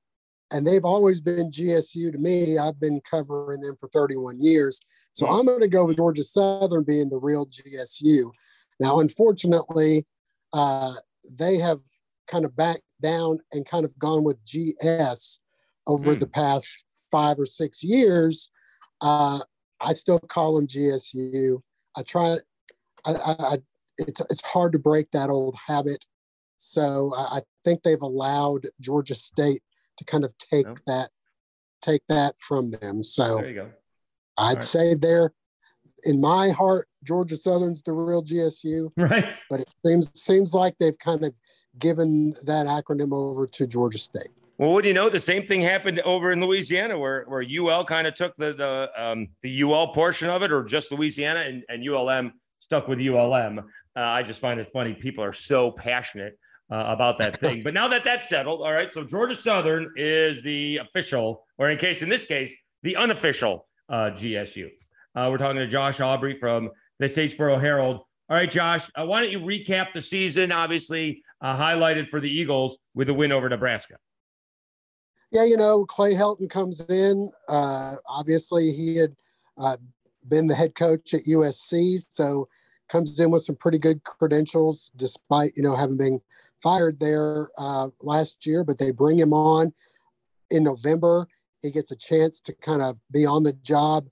and 0.51 0.65
they've 0.65 0.85
always 0.85 1.19
been 1.19 1.51
GSU 1.51 2.11
to 2.11 2.17
me. 2.17 2.57
I've 2.57 2.79
been 2.79 3.01
covering 3.01 3.61
them 3.61 3.75
for 3.79 3.89
31 3.89 4.41
years. 4.41 4.79
So 5.13 5.27
I'm 5.27 5.45
going 5.45 5.61
to 5.61 5.67
go 5.67 5.85
with 5.85 5.97
Georgia 5.97 6.23
Southern 6.23 6.83
being 6.83 7.09
the 7.09 7.17
real 7.17 7.45
GSU. 7.45 8.31
Now, 8.79 8.99
unfortunately, 8.99 10.05
uh, 10.53 10.93
they 11.29 11.57
have 11.57 11.79
kind 12.27 12.45
of 12.45 12.55
backed 12.55 12.81
down 13.01 13.39
and 13.51 13.65
kind 13.65 13.85
of 13.85 13.97
gone 13.99 14.23
with 14.23 14.43
GS 14.43 15.39
over 15.87 16.15
mm. 16.15 16.19
the 16.19 16.27
past 16.27 16.73
five 17.11 17.39
or 17.39 17.45
six 17.45 17.83
years. 17.83 18.49
Uh, 19.01 19.39
I 19.79 19.93
still 19.93 20.19
call 20.19 20.55
them 20.55 20.67
GSU. 20.67 21.61
I 21.95 22.03
try. 22.03 22.37
I, 23.05 23.13
I, 23.13 23.57
it's 23.97 24.21
it's 24.29 24.45
hard 24.45 24.71
to 24.73 24.79
break 24.79 25.11
that 25.11 25.29
old 25.29 25.55
habit. 25.67 26.05
So 26.57 27.13
I, 27.15 27.37
I 27.37 27.41
think 27.63 27.83
they've 27.83 28.01
allowed 28.01 28.67
Georgia 28.79 29.15
State 29.15 29.63
to 29.97 30.05
kind 30.05 30.23
of 30.23 30.33
take 30.37 30.67
oh. 30.67 30.75
that 30.87 31.09
take 31.81 32.01
that 32.07 32.35
from 32.39 32.71
them. 32.71 33.03
So 33.03 33.37
there 33.37 33.49
you 33.49 33.55
go. 33.55 33.69
I'd 34.37 34.55
right. 34.55 34.63
say 34.63 34.95
they're 34.95 35.33
in 36.03 36.19
my 36.19 36.49
heart, 36.49 36.87
Georgia 37.03 37.37
Southern's 37.37 37.83
the 37.83 37.93
real 37.93 38.23
GSU. 38.23 38.91
Right. 38.97 39.33
But 39.49 39.61
it 39.61 39.69
seems 39.85 40.11
seems 40.19 40.53
like 40.53 40.77
they've 40.77 40.97
kind 40.97 41.23
of 41.23 41.33
given 41.79 42.35
that 42.43 42.67
acronym 42.67 43.13
over 43.13 43.47
to 43.47 43.67
Georgia 43.67 43.97
State. 43.97 44.29
Well, 44.57 44.71
what 44.71 44.83
do 44.83 44.87
you 44.87 44.93
know? 44.93 45.09
The 45.09 45.19
same 45.19 45.47
thing 45.47 45.61
happened 45.61 45.99
over 46.01 46.31
in 46.31 46.39
Louisiana, 46.39 46.97
where 46.97 47.25
where 47.27 47.43
UL 47.43 47.85
kind 47.85 48.07
of 48.07 48.15
took 48.15 48.35
the 48.37 48.53
the 48.53 49.03
um, 49.03 49.29
the 49.41 49.63
UL 49.63 49.93
portion 49.93 50.29
of 50.29 50.43
it, 50.43 50.51
or 50.51 50.63
just 50.63 50.91
Louisiana, 50.91 51.41
and, 51.41 51.63
and 51.69 51.87
ULM 51.87 52.33
stuck 52.59 52.87
with 52.87 52.99
ULM. 52.99 53.61
Uh, 53.95 54.01
I 54.01 54.23
just 54.23 54.39
find 54.39 54.59
it 54.59 54.69
funny. 54.69 54.93
People 54.93 55.23
are 55.23 55.33
so 55.33 55.71
passionate 55.71 56.37
uh, 56.71 56.85
about 56.87 57.19
that 57.19 57.39
thing. 57.39 57.61
But 57.63 57.73
now 57.73 57.87
that 57.87 58.03
that's 58.03 58.27
settled, 58.27 58.61
all 58.61 58.71
right. 58.71 58.91
So 58.91 59.03
Georgia 59.03 59.35
Southern 59.35 59.91
is 59.95 60.41
the 60.41 60.77
official, 60.77 61.45
or 61.57 61.69
in 61.69 61.77
case 61.77 62.01
in 62.01 62.09
this 62.09 62.23
case, 62.23 62.55
the 62.81 62.95
unofficial 62.95 63.67
uh, 63.89 64.11
GSU. 64.11 64.69
Uh, 65.15 65.27
we're 65.29 65.37
talking 65.37 65.57
to 65.57 65.67
Josh 65.67 65.99
Aubrey 65.99 66.37
from 66.39 66.71
the 66.99 67.05
Statesboro 67.05 67.61
Herald. 67.61 67.97
All 68.29 68.37
right, 68.37 68.49
Josh, 68.49 68.89
uh, 68.95 69.05
why 69.05 69.21
don't 69.21 69.31
you 69.31 69.39
recap 69.39 69.93
the 69.93 70.01
season? 70.01 70.51
Obviously, 70.51 71.21
uh, 71.41 71.55
highlighted 71.55 72.07
for 72.07 72.19
the 72.19 72.29
Eagles 72.29 72.77
with 72.95 73.07
the 73.07 73.13
win 73.13 73.31
over 73.31 73.47
Nebraska. 73.47 73.95
Yeah, 75.31 75.45
you 75.45 75.57
know, 75.57 75.85
Clay 75.85 76.13
Helton 76.13 76.49
comes 76.49 76.79
in. 76.81 77.31
Obviously, 77.49 78.71
he 78.71 78.97
had 78.97 79.15
been 80.27 80.47
the 80.47 80.55
head 80.55 80.73
coach 80.73 81.13
at 81.13 81.25
USC, 81.25 81.99
so 82.09 82.47
comes 82.89 83.19
in 83.19 83.31
with 83.31 83.43
some 83.43 83.55
pretty 83.55 83.77
good 83.77 84.03
credentials, 84.03 84.91
despite 84.95 85.53
you 85.55 85.63
know 85.63 85.75
having 85.75 85.97
been 85.97 86.21
fired 86.61 86.99
there 86.99 87.49
uh, 87.57 87.89
last 88.01 88.45
year. 88.45 88.63
But 88.63 88.77
they 88.77 88.91
bring 88.91 89.17
him 89.17 89.33
on 89.33 89.73
in 90.49 90.63
November. 90.63 91.27
He 91.61 91.71
gets 91.71 91.91
a 91.91 91.95
chance 91.95 92.39
to 92.41 92.53
kind 92.53 92.81
of 92.81 92.99
be 93.11 93.25
on 93.25 93.43
the 93.43 93.53
job, 93.53 94.09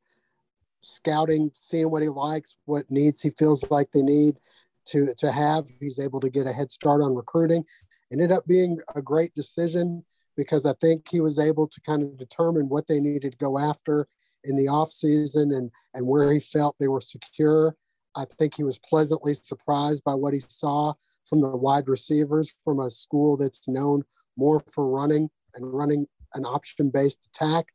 scouting, 0.82 1.52
seeing 1.54 1.92
what 1.92 2.02
he 2.02 2.10
likes, 2.10 2.58
what 2.66 2.90
needs 2.90 3.22
he 3.22 3.32
feels 3.32 3.70
like 3.70 3.92
they 3.92 4.02
need 4.02 4.40
to 4.86 5.14
to 5.18 5.32
have. 5.32 5.68
He's 5.80 6.00
able 6.00 6.20
to 6.22 6.30
get 6.30 6.48
a 6.48 6.54
head 6.54 6.72
start 6.72 7.02
on 7.02 7.16
recruiting. 7.16 7.66
Ended 8.12 8.32
up 8.32 8.46
being 8.46 8.80
a 8.96 9.02
great 9.02 9.34
decision 9.36 10.04
because 10.36 10.66
I 10.66 10.74
think 10.82 11.08
he 11.10 11.22
was 11.22 11.40
able 11.40 11.68
to 11.68 11.82
kind 11.82 12.04
of 12.04 12.18
determine 12.18 12.68
what 12.68 12.88
they 12.88 13.00
needed 13.00 13.34
to 13.34 13.38
go 13.38 13.58
after 13.58 14.08
in 14.44 14.56
the 14.56 14.68
off 14.68 14.92
season 14.92 15.52
and 15.54 15.72
and 15.94 16.08
where 16.08 16.32
he 16.32 16.40
felt 16.40 16.76
they 16.80 16.88
were 16.88 17.02
secure. 17.02 17.76
I 18.16 18.26
think 18.26 18.56
he 18.56 18.64
was 18.64 18.80
pleasantly 18.80 19.34
surprised 19.34 20.04
by 20.04 20.14
what 20.16 20.34
he 20.34 20.42
saw 20.42 20.94
from 21.24 21.42
the 21.42 21.50
wide 21.50 21.88
receivers 21.88 22.54
from 22.64 22.80
a 22.80 22.90
school 22.90 23.38
that's 23.38 23.68
known 23.68 24.04
more 24.38 24.62
for 24.72 24.88
running 24.88 25.30
and 25.56 25.74
running 25.74 26.08
an 26.34 26.46
option 26.46 26.90
based 26.90 27.28
attack. 27.28 27.68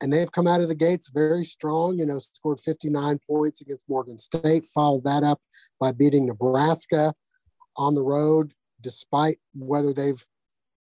And 0.00 0.12
they've 0.12 0.30
come 0.30 0.46
out 0.46 0.60
of 0.60 0.68
the 0.68 0.74
gates 0.74 1.10
very 1.12 1.44
strong, 1.44 1.98
you 1.98 2.06
know, 2.06 2.18
scored 2.18 2.60
59 2.60 3.18
points 3.26 3.60
against 3.60 3.82
Morgan 3.88 4.18
State, 4.18 4.64
followed 4.64 5.04
that 5.04 5.24
up 5.24 5.40
by 5.80 5.92
beating 5.92 6.26
Nebraska 6.26 7.14
on 7.76 7.94
the 7.94 8.02
road, 8.02 8.54
despite 8.80 9.38
whether 9.54 9.92
they've 9.92 10.24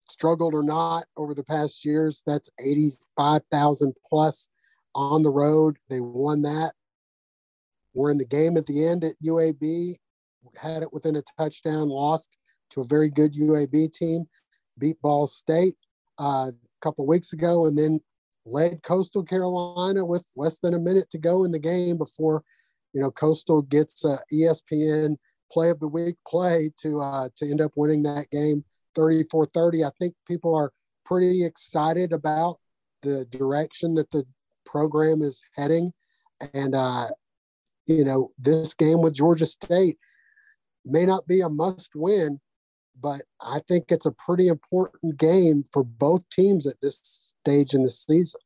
struggled 0.09 0.55
or 0.55 0.63
not 0.63 1.07
over 1.17 1.35
the 1.35 1.45
past 1.45 1.85
years. 1.85 2.23
That's 2.27 2.51
85,000 2.61 3.95
plus 4.09 4.49
on 4.95 5.23
the 5.23 5.31
road. 5.31 5.79
They 5.89 6.01
won 6.01 6.43
that. 6.43 6.73
We're 7.95 8.11
in 8.11 8.19
the 8.19 8.25
game 8.25 8.57
at 8.57 8.67
the 8.67 8.87
end 8.87 9.05
at 9.05 9.15
UAB, 9.25 9.97
had 10.61 10.83
it 10.83 10.93
within 10.93 11.17
a 11.17 11.23
touchdown, 11.39 11.89
lost 11.89 12.39
to 12.71 12.81
a 12.81 12.87
very 12.87 13.11
good 13.11 13.35
UAB 13.35 13.93
team, 13.93 14.27
beat 14.79 15.01
Ball 15.03 15.27
State 15.27 15.75
uh, 16.19 16.51
a 16.51 16.81
couple 16.81 17.07
weeks 17.07 17.33
ago, 17.33 17.67
and 17.67 17.77
then 17.77 18.01
led 18.47 18.83
Coastal 18.83 19.23
Carolina 19.23 20.05
with 20.05 20.25
less 20.37 20.59
than 20.59 20.75
a 20.75 20.79
minute 20.79 21.11
to 21.11 21.19
go 21.19 21.45
in 21.45 21.53
the 21.53 21.59
game 21.59 21.99
before, 21.99 22.43
you 22.93 23.01
know, 23.01 23.11
Coastal 23.11 23.63
gets 23.63 24.05
a 24.05 24.19
ESPN 24.33 25.17
Play 25.53 25.71
of 25.71 25.81
the 25.81 25.89
Week 25.89 26.17
play 26.27 26.71
to 26.81 27.01
uh, 27.01 27.29
to 27.37 27.51
end 27.51 27.61
up 27.61 27.73
winning 27.75 28.05
that 28.05 28.31
game 28.31 28.65
34-30. 28.97 29.87
I 29.87 29.91
think 29.99 30.15
people 30.27 30.55
are 30.55 30.73
pretty 31.05 31.45
excited 31.45 32.13
about 32.13 32.59
the 33.03 33.25
direction 33.27 33.95
that 33.95 34.11
the 34.13 34.25
program 34.65 35.23
is 35.23 35.43
heading, 35.57 35.93
and 36.55 36.75
uh, 36.75 37.09
you 37.91 38.05
know, 38.05 38.31
this 38.39 38.75
game 38.75 39.03
with 39.03 39.15
Georgia 39.15 39.47
State 39.47 39.99
may 40.85 41.05
not 41.05 41.27
be 41.27 41.41
a 41.41 41.49
must 41.49 41.91
win, 41.95 42.41
but 43.01 43.23
I 43.41 43.61
think 43.69 43.87
it's 43.89 44.07
a 44.07 44.13
pretty 44.13 44.49
important 44.49 45.19
game 45.19 45.65
for 45.73 45.83
both 45.83 46.29
teams 46.31 46.67
at 46.67 46.81
this 46.81 47.35
stage 47.45 47.75
in 47.75 47.83
the 47.83 47.89
season. 47.89 48.41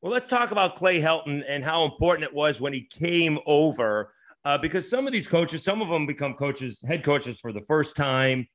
Well, 0.00 0.12
let's 0.12 0.26
talk 0.26 0.50
about 0.50 0.76
Clay 0.76 1.00
Helton 1.00 1.44
and 1.46 1.62
how 1.62 1.84
important 1.84 2.24
it 2.24 2.34
was 2.34 2.60
when 2.60 2.72
he 2.72 2.82
came 2.82 3.38
over. 3.46 4.12
Uh, 4.44 4.58
because 4.58 4.90
some 4.90 5.06
of 5.06 5.12
these 5.12 5.28
coaches, 5.28 5.62
some 5.62 5.80
of 5.80 5.88
them 5.88 6.04
become 6.04 6.34
coaches, 6.34 6.82
head 6.84 7.04
coaches 7.04 7.38
for 7.38 7.52
the 7.52 7.60
first 7.60 7.94
time. 7.94 8.48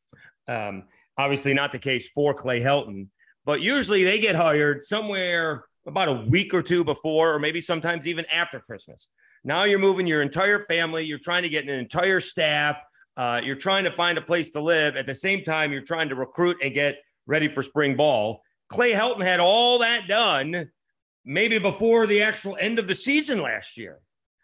Um, 0.50 0.84
obviously, 1.18 1.54
not 1.54 1.72
the 1.72 1.80
case 1.80 2.10
for 2.10 2.34
Clay 2.34 2.60
Helton, 2.60 3.08
but 3.46 3.62
usually 3.62 4.04
they 4.04 4.20
get 4.20 4.36
hired 4.36 4.84
somewhere 4.84 5.64
about 5.86 6.10
a 6.10 6.26
week 6.30 6.54
or 6.54 6.62
two 6.62 6.84
before, 6.84 7.34
or 7.34 7.40
maybe 7.40 7.62
sometimes 7.62 8.06
even 8.06 8.26
after 8.26 8.60
Christmas. 8.60 9.10
Now 9.48 9.64
you're 9.64 9.80
moving 9.80 10.06
your 10.06 10.22
entire 10.22 10.60
family. 10.66 11.06
You're 11.06 11.20
trying 11.20 11.44
to 11.44 11.50
get 11.50 11.64
an 11.64 11.70
entire 11.70 12.20
staff. 12.20 12.82
Uh, 13.16 13.40
you're 13.42 13.56
trying 13.56 13.86
to 13.86 13.92
find 13.94 14.18
a 14.18 14.22
place 14.22 14.50
to 14.50 14.60
live. 14.60 14.98
At 14.98 15.06
the 15.06 15.16
same 15.16 15.42
time, 15.42 15.72
you're 15.72 15.82
trying 15.82 16.10
to 16.10 16.16
recruit 16.16 16.58
and 16.62 16.74
get 16.74 16.98
ready 17.28 17.48
for 17.48 17.64
spring 17.64 17.96
ball. 17.96 18.42
Clay 18.68 18.92
Helton 18.92 19.22
had 19.24 19.40
all 19.40 19.80
that 19.80 20.06
done 20.10 20.70
maybe 21.24 21.60
before 21.60 22.06
the 22.08 22.22
actual 22.22 22.58
end 22.60 22.78
of 22.78 22.90
the 22.90 22.94
season 22.94 23.42
last 23.42 23.78
year. 23.78 24.00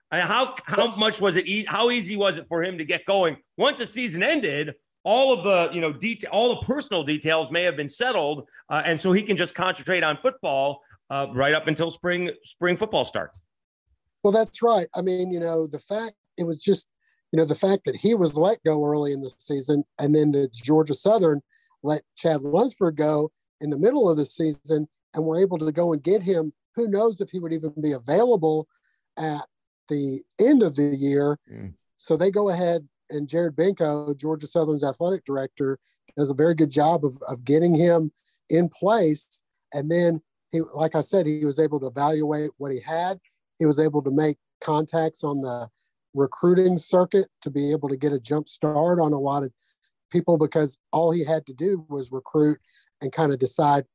how 0.10 0.56
how 0.64 0.96
much 0.96 1.20
was 1.20 1.36
it? 1.36 1.50
E- 1.50 1.66
how 1.68 1.90
easy 1.90 2.16
was 2.16 2.38
it 2.38 2.46
for 2.48 2.64
him 2.64 2.78
to 2.78 2.86
get 2.86 3.06
going 3.06 3.36
once 3.58 3.80
the 3.80 3.86
season 3.86 4.24
ended? 4.24 4.74
All 5.04 5.34
of 5.34 5.44
the 5.44 5.76
you 5.76 5.82
know 5.82 5.92
detail, 5.92 6.30
all 6.32 6.56
the 6.56 6.66
personal 6.66 7.04
details 7.04 7.52
may 7.52 7.64
have 7.64 7.76
been 7.76 7.90
settled, 7.90 8.48
uh, 8.70 8.84
and 8.86 8.98
so 8.98 9.12
he 9.12 9.22
can 9.22 9.36
just 9.36 9.54
concentrate 9.54 10.02
on 10.02 10.18
football 10.22 10.80
uh, 11.10 11.28
right 11.34 11.54
up 11.54 11.68
until 11.68 11.92
spring 11.92 12.32
spring 12.46 12.78
football 12.78 13.04
starts. 13.04 13.43
Well, 14.24 14.34
that's 14.34 14.62
right. 14.62 14.88
I 14.96 15.02
mean, 15.02 15.32
you 15.32 15.40
know, 15.40 15.68
the 15.68 15.80
fact 15.80 16.16
it 16.38 16.46
was 16.46 16.62
just 16.64 16.88
you 17.34 17.38
know, 17.38 17.46
the 17.46 17.56
fact 17.56 17.86
that 17.86 17.96
he 17.96 18.14
was 18.14 18.38
let 18.38 18.64
go 18.64 18.86
early 18.86 19.12
in 19.12 19.22
the 19.22 19.34
season 19.40 19.84
and 20.00 20.14
then 20.14 20.32
the 20.32 20.48
Georgia 20.54 20.94
Southern 20.94 21.42
let 21.82 22.04
Chad 22.16 22.42
Lunsford 22.42 22.96
go 22.96 23.32
in 23.60 23.72
the 23.72 23.78
middle 23.78 24.08
of 24.08 24.18
the 24.18 24.26
season 24.26 24.88
and 25.16 25.26
were 25.26 25.42
able 25.42 25.58
to 25.58 25.72
go 25.72 25.94
and 25.94 26.04
get 26.04 26.22
him. 26.22 26.54
Who 26.76 26.88
knows 26.88 27.22
if 27.22 27.32
he 27.32 27.40
would 27.40 27.52
even 27.52 27.74
be 27.82 27.92
available 27.92 28.68
at 29.18 29.46
the 29.90 30.22
end 30.40 30.62
of 30.62 30.76
the 30.76 30.96
year? 30.96 31.40
Mm. 31.52 31.74
So 31.98 32.16
they 32.16 32.30
go 32.30 32.50
ahead 32.50 32.88
and 33.10 33.28
Jared 33.28 33.56
Benko, 33.56 34.16
Georgia 34.16 34.46
Southern's 34.46 34.84
athletic 34.84 35.26
director, 35.26 35.80
does 36.16 36.30
a 36.30 36.36
very 36.36 36.54
good 36.54 36.70
job 36.70 37.04
of, 37.04 37.18
of 37.28 37.44
getting 37.44 37.74
him 37.74 38.12
in 38.50 38.70
place. 38.70 39.42
And 39.74 39.90
then 39.90 40.22
he, 40.52 40.62
like 40.76 40.94
I 40.94 41.02
said, 41.02 41.26
he 41.26 41.46
was 41.46 41.60
able 41.60 41.80
to 41.80 41.88
evaluate 41.88 42.52
what 42.58 42.72
he 42.72 42.80
had. 42.80 43.20
He 43.64 43.66
was 43.66 43.80
able 43.80 44.02
to 44.02 44.12
make 44.12 44.36
contacts 44.60 45.24
on 45.24 45.40
the 45.40 45.70
recruiting 46.14 46.78
circuit 46.78 47.30
to 47.44 47.50
be 47.50 47.72
able 47.72 47.88
to 47.88 47.96
get 47.96 48.12
a 48.12 48.20
jump 48.20 48.50
start 48.50 49.00
on 49.00 49.14
a 49.14 49.18
lot 49.18 49.44
of 49.44 49.54
people 50.12 50.38
because 50.38 50.78
all 50.92 51.14
he 51.14 51.24
had 51.24 51.46
to 51.46 51.54
do 51.54 51.86
was 51.88 52.12
recruit 52.12 52.60
and 53.00 53.14
kind 53.14 53.32
of 53.32 53.40
decide 53.40 53.86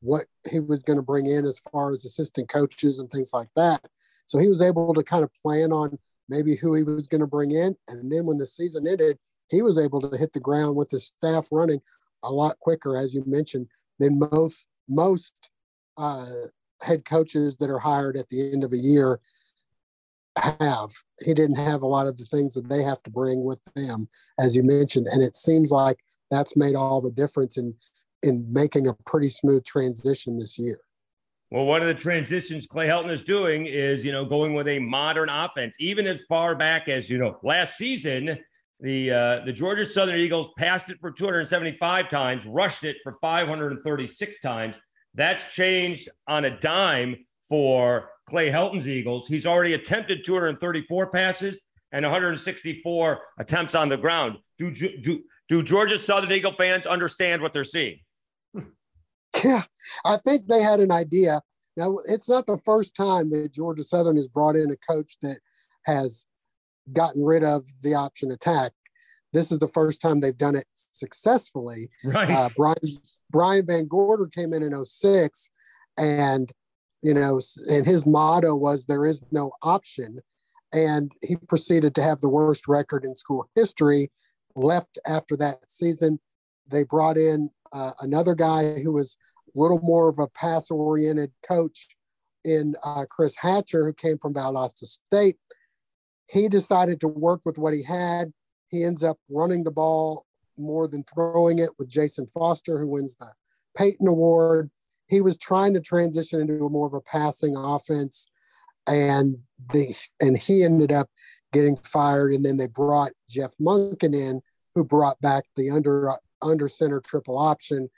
what 0.00 0.24
he 0.50 0.60
was 0.60 0.82
going 0.82 0.96
to 0.96 1.02
bring 1.02 1.26
in 1.26 1.44
as 1.44 1.60
far 1.70 1.90
as 1.90 2.06
assistant 2.06 2.48
coaches 2.48 3.00
and 3.00 3.10
things 3.10 3.34
like 3.34 3.50
that. 3.54 3.86
So 4.24 4.38
he 4.38 4.48
was 4.48 4.62
able 4.62 4.94
to 4.94 5.02
kind 5.02 5.22
of 5.22 5.34
plan 5.34 5.72
on 5.72 5.98
maybe 6.30 6.56
who 6.56 6.74
he 6.74 6.82
was 6.82 7.06
going 7.06 7.20
to 7.20 7.26
bring 7.26 7.50
in. 7.50 7.76
And 7.86 8.10
then 8.10 8.24
when 8.24 8.38
the 8.38 8.46
season 8.46 8.88
ended, 8.88 9.18
he 9.50 9.60
was 9.60 9.76
able 9.76 10.00
to 10.00 10.16
hit 10.16 10.32
the 10.32 10.40
ground 10.40 10.74
with 10.74 10.90
his 10.90 11.04
staff 11.04 11.48
running 11.52 11.82
a 12.22 12.32
lot 12.32 12.58
quicker, 12.60 12.96
as 12.96 13.12
you 13.12 13.24
mentioned, 13.26 13.66
than 13.98 14.18
most 14.32 14.68
most 14.88 15.34
uh, 15.98 16.24
head 16.82 17.04
coaches 17.04 17.56
that 17.58 17.70
are 17.70 17.78
hired 17.78 18.16
at 18.16 18.28
the 18.28 18.52
end 18.52 18.64
of 18.64 18.72
a 18.72 18.76
year 18.76 19.20
have. 20.36 20.90
He 21.24 21.34
didn't 21.34 21.56
have 21.56 21.82
a 21.82 21.86
lot 21.86 22.06
of 22.06 22.16
the 22.16 22.24
things 22.24 22.54
that 22.54 22.68
they 22.68 22.82
have 22.82 23.02
to 23.04 23.10
bring 23.10 23.44
with 23.44 23.60
them, 23.74 24.08
as 24.38 24.54
you 24.54 24.62
mentioned, 24.62 25.08
and 25.08 25.22
it 25.22 25.36
seems 25.36 25.70
like 25.70 25.98
that's 26.30 26.56
made 26.56 26.74
all 26.74 27.00
the 27.00 27.10
difference 27.10 27.56
in 27.56 27.74
in 28.24 28.52
making 28.52 28.88
a 28.88 28.94
pretty 29.06 29.28
smooth 29.28 29.64
transition 29.64 30.38
this 30.38 30.58
year. 30.58 30.80
Well, 31.50 31.64
one 31.64 31.80
of 31.80 31.86
the 31.86 31.94
transitions 31.94 32.66
Clay 32.66 32.88
Helton 32.88 33.10
is 33.10 33.22
doing 33.22 33.66
is, 33.66 34.04
you 34.04 34.12
know, 34.12 34.24
going 34.24 34.54
with 34.54 34.68
a 34.68 34.80
modern 34.80 35.28
offense. 35.28 35.76
Even 35.78 36.06
as 36.06 36.24
far 36.28 36.54
back 36.54 36.88
as, 36.88 37.08
you 37.08 37.16
know, 37.16 37.38
last 37.42 37.78
season, 37.78 38.36
the 38.80 39.10
uh, 39.10 39.44
the 39.44 39.52
Georgia 39.52 39.84
Southern 39.84 40.16
Eagles 40.16 40.50
passed 40.58 40.90
it 40.90 40.98
for 41.00 41.10
275 41.10 42.08
times, 42.08 42.44
rushed 42.46 42.84
it 42.84 42.96
for 43.02 43.14
536 43.20 44.40
times. 44.40 44.78
That's 45.18 45.52
changed 45.52 46.08
on 46.28 46.44
a 46.44 46.58
dime 46.60 47.16
for 47.48 48.10
Clay 48.28 48.50
Helton's 48.50 48.86
Eagles. 48.86 49.26
He's 49.26 49.46
already 49.46 49.74
attempted 49.74 50.24
234 50.24 51.10
passes 51.10 51.62
and 51.90 52.04
164 52.04 53.20
attempts 53.40 53.74
on 53.74 53.88
the 53.88 53.96
ground. 53.96 54.38
Do, 54.58 54.70
do, 54.70 55.22
do 55.48 55.62
Georgia 55.64 55.98
Southern 55.98 56.30
Eagle 56.30 56.52
fans 56.52 56.86
understand 56.86 57.42
what 57.42 57.52
they're 57.52 57.64
seeing? 57.64 57.98
Yeah, 59.44 59.62
I 60.04 60.16
think 60.16 60.48
they 60.48 60.62
had 60.62 60.80
an 60.80 60.90
idea. 60.90 61.42
Now, 61.76 61.98
it's 62.08 62.28
not 62.28 62.46
the 62.46 62.56
first 62.56 62.96
time 62.96 63.30
that 63.30 63.52
Georgia 63.52 63.84
Southern 63.84 64.16
has 64.16 64.26
brought 64.26 64.56
in 64.56 64.72
a 64.72 64.76
coach 64.76 65.16
that 65.22 65.38
has 65.84 66.26
gotten 66.92 67.22
rid 67.22 67.44
of 67.44 67.64
the 67.82 67.94
option 67.94 68.32
attack. 68.32 68.72
This 69.32 69.52
is 69.52 69.58
the 69.58 69.68
first 69.68 70.00
time 70.00 70.20
they've 70.20 70.36
done 70.36 70.56
it 70.56 70.66
successfully. 70.72 71.90
Right. 72.04 72.30
Uh, 72.30 72.48
Brian, 72.56 72.76
Brian 73.30 73.66
Van 73.66 73.86
Gorder 73.86 74.26
came 74.26 74.52
in 74.52 74.62
in 74.62 74.84
06 74.84 75.50
and, 75.98 76.50
you 77.02 77.14
know, 77.14 77.40
and 77.68 77.86
his 77.86 78.06
motto 78.06 78.54
was 78.54 78.86
there 78.86 79.04
is 79.04 79.20
no 79.30 79.52
option. 79.62 80.20
And 80.72 81.12
he 81.22 81.36
proceeded 81.36 81.94
to 81.94 82.02
have 82.02 82.20
the 82.20 82.28
worst 82.28 82.68
record 82.68 83.04
in 83.04 83.16
school 83.16 83.48
history, 83.54 84.10
left 84.54 84.98
after 85.06 85.36
that 85.38 85.70
season. 85.70 86.20
They 86.66 86.84
brought 86.84 87.16
in 87.16 87.50
uh, 87.72 87.92
another 88.00 88.34
guy 88.34 88.78
who 88.80 88.92
was 88.92 89.16
a 89.54 89.60
little 89.60 89.80
more 89.82 90.08
of 90.08 90.18
a 90.18 90.28
pass 90.28 90.70
oriented 90.70 91.32
coach 91.42 91.88
in 92.44 92.74
uh, 92.84 93.04
Chris 93.10 93.36
Hatcher, 93.36 93.84
who 93.84 93.92
came 93.92 94.18
from 94.18 94.34
Valdosta 94.34 94.84
State. 94.84 95.36
He 96.26 96.48
decided 96.48 97.00
to 97.00 97.08
work 97.08 97.40
with 97.44 97.58
what 97.58 97.74
he 97.74 97.82
had. 97.82 98.32
He 98.68 98.84
ends 98.84 99.02
up 99.02 99.18
running 99.28 99.64
the 99.64 99.70
ball 99.70 100.26
more 100.56 100.88
than 100.88 101.04
throwing 101.04 101.58
it 101.58 101.70
with 101.78 101.88
Jason 101.88 102.26
Foster, 102.26 102.78
who 102.78 102.88
wins 102.88 103.16
the 103.16 103.30
Payton 103.76 104.06
Award. 104.06 104.70
He 105.06 105.20
was 105.20 105.36
trying 105.36 105.74
to 105.74 105.80
transition 105.80 106.40
into 106.40 106.66
a 106.66 106.70
more 106.70 106.86
of 106.86 106.94
a 106.94 107.00
passing 107.00 107.56
offense, 107.56 108.28
and 108.86 109.38
the 109.72 109.94
and 110.20 110.36
he 110.36 110.64
ended 110.64 110.92
up 110.92 111.08
getting 111.52 111.76
fired. 111.76 112.32
And 112.32 112.44
then 112.44 112.56
they 112.56 112.66
brought 112.66 113.12
Jeff 113.28 113.52
Monken 113.60 114.14
in, 114.14 114.42
who 114.74 114.84
brought 114.84 115.20
back 115.20 115.44
the 115.56 115.70
under 115.70 116.12
under 116.42 116.68
center 116.68 117.00
triple 117.00 117.38
option. 117.38 117.88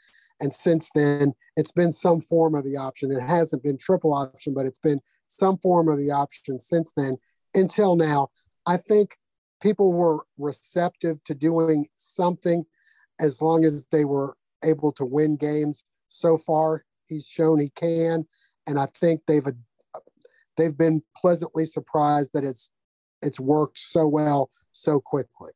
And 0.40 0.52
since 0.52 0.90
then, 0.94 1.34
it's 1.56 1.72
been 1.72 1.92
some 1.92 2.20
form 2.22 2.54
of 2.54 2.64
the 2.64 2.76
option. 2.76 3.12
It 3.12 3.20
hasn't 3.20 3.62
been 3.62 3.76
triple 3.76 4.14
option, 4.14 4.54
but 4.54 4.64
it's 4.64 4.78
been 4.78 5.00
some 5.26 5.58
form 5.58 5.88
of 5.88 5.98
the 5.98 6.10
option 6.10 6.58
since 6.60 6.92
then 6.96 7.18
until 7.54 7.96
now. 7.96 8.28
I 8.66 8.76
think 8.76 9.16
people 9.60 9.92
were 9.92 10.24
receptive 10.38 11.22
to 11.24 11.34
doing 11.34 11.86
something 11.96 12.64
as 13.18 13.40
long 13.42 13.64
as 13.64 13.86
they 13.90 14.04
were 14.04 14.36
able 14.64 14.92
to 14.92 15.04
win 15.04 15.36
games. 15.36 15.84
So 16.08 16.36
far, 16.36 16.84
he's 17.06 17.26
shown 17.26 17.60
he 17.60 17.70
can, 17.70 18.26
and 18.66 18.78
I 18.78 18.86
think 18.86 19.22
they've 19.26 19.46
they've 20.56 20.76
been 20.76 21.02
pleasantly 21.16 21.64
surprised 21.64 22.30
that 22.34 22.44
it's 22.44 22.70
it's 23.22 23.38
worked 23.38 23.78
so 23.78 24.06
well 24.06 24.50
so 24.72 25.00
quickly. 25.00 25.52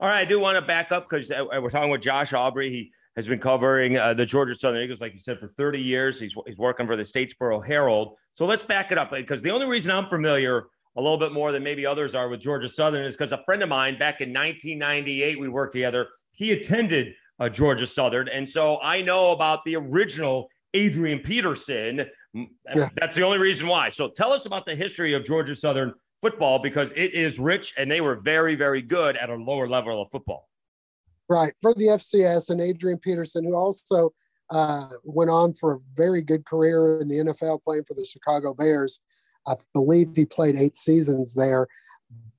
All 0.00 0.08
right, 0.08 0.20
I 0.20 0.24
do 0.24 0.40
want 0.40 0.56
to 0.56 0.62
back 0.62 0.92
up 0.92 1.08
because 1.08 1.30
uh, 1.30 1.44
we're 1.60 1.70
talking 1.70 1.90
with 1.90 2.02
Josh 2.02 2.32
Aubrey. 2.32 2.68
He 2.70 2.90
has 3.16 3.28
been 3.28 3.38
covering 3.38 3.96
uh, 3.96 4.12
the 4.12 4.26
Georgia 4.26 4.54
Southern 4.54 4.82
Eagles, 4.82 5.00
like 5.00 5.12
you 5.12 5.20
said, 5.20 5.38
for 5.38 5.48
30 5.48 5.80
years. 5.80 6.18
He's, 6.18 6.34
he's 6.46 6.58
working 6.58 6.86
for 6.86 6.96
the 6.96 7.04
Statesboro 7.04 7.64
Herald. 7.64 8.16
So 8.32 8.44
let's 8.44 8.64
back 8.64 8.90
it 8.90 8.98
up 8.98 9.12
because 9.12 9.40
the 9.40 9.52
only 9.52 9.66
reason 9.66 9.92
I'm 9.92 10.08
familiar 10.08 10.64
a 10.96 11.02
little 11.02 11.18
bit 11.18 11.32
more 11.32 11.52
than 11.52 11.62
maybe 11.62 11.84
others 11.84 12.14
are 12.14 12.28
with 12.28 12.40
Georgia 12.40 12.68
Southern 12.68 13.04
is 13.04 13.16
because 13.16 13.32
a 13.32 13.42
friend 13.44 13.62
of 13.62 13.68
mine 13.68 13.98
back 13.98 14.20
in 14.20 14.28
1998, 14.30 15.40
we 15.40 15.48
worked 15.48 15.72
together. 15.72 16.08
He 16.32 16.52
attended 16.52 17.14
uh, 17.40 17.48
Georgia 17.48 17.86
Southern. 17.86 18.28
And 18.28 18.48
so 18.48 18.80
I 18.80 19.02
know 19.02 19.32
about 19.32 19.64
the 19.64 19.76
original 19.76 20.48
Adrian 20.72 21.18
Peterson. 21.20 22.04
Yeah. 22.32 22.88
That's 22.96 23.14
the 23.14 23.22
only 23.22 23.38
reason 23.38 23.66
why. 23.66 23.88
So 23.88 24.08
tell 24.08 24.32
us 24.32 24.46
about 24.46 24.66
the 24.66 24.74
history 24.74 25.14
of 25.14 25.24
Georgia 25.24 25.54
Southern 25.54 25.94
football 26.20 26.58
because 26.58 26.92
it 26.92 27.12
is 27.12 27.38
rich 27.38 27.74
and 27.76 27.90
they 27.90 28.00
were 28.00 28.16
very, 28.16 28.54
very 28.54 28.82
good 28.82 29.16
at 29.16 29.30
a 29.30 29.34
lower 29.34 29.68
level 29.68 30.00
of 30.00 30.08
football. 30.10 30.48
Right. 31.28 31.52
For 31.60 31.74
the 31.74 31.84
FCS 31.84 32.50
and 32.50 32.60
Adrian 32.60 32.98
Peterson, 32.98 33.44
who 33.44 33.54
also 33.54 34.12
uh, 34.50 34.86
went 35.04 35.30
on 35.30 35.54
for 35.54 35.72
a 35.72 35.78
very 35.94 36.22
good 36.22 36.44
career 36.44 36.98
in 37.00 37.08
the 37.08 37.16
NFL 37.16 37.62
playing 37.62 37.84
for 37.84 37.94
the 37.94 38.04
Chicago 38.04 38.54
Bears. 38.54 39.00
I 39.46 39.54
believe 39.72 40.08
he 40.14 40.24
played 40.24 40.56
eight 40.56 40.76
seasons 40.76 41.34
there, 41.34 41.66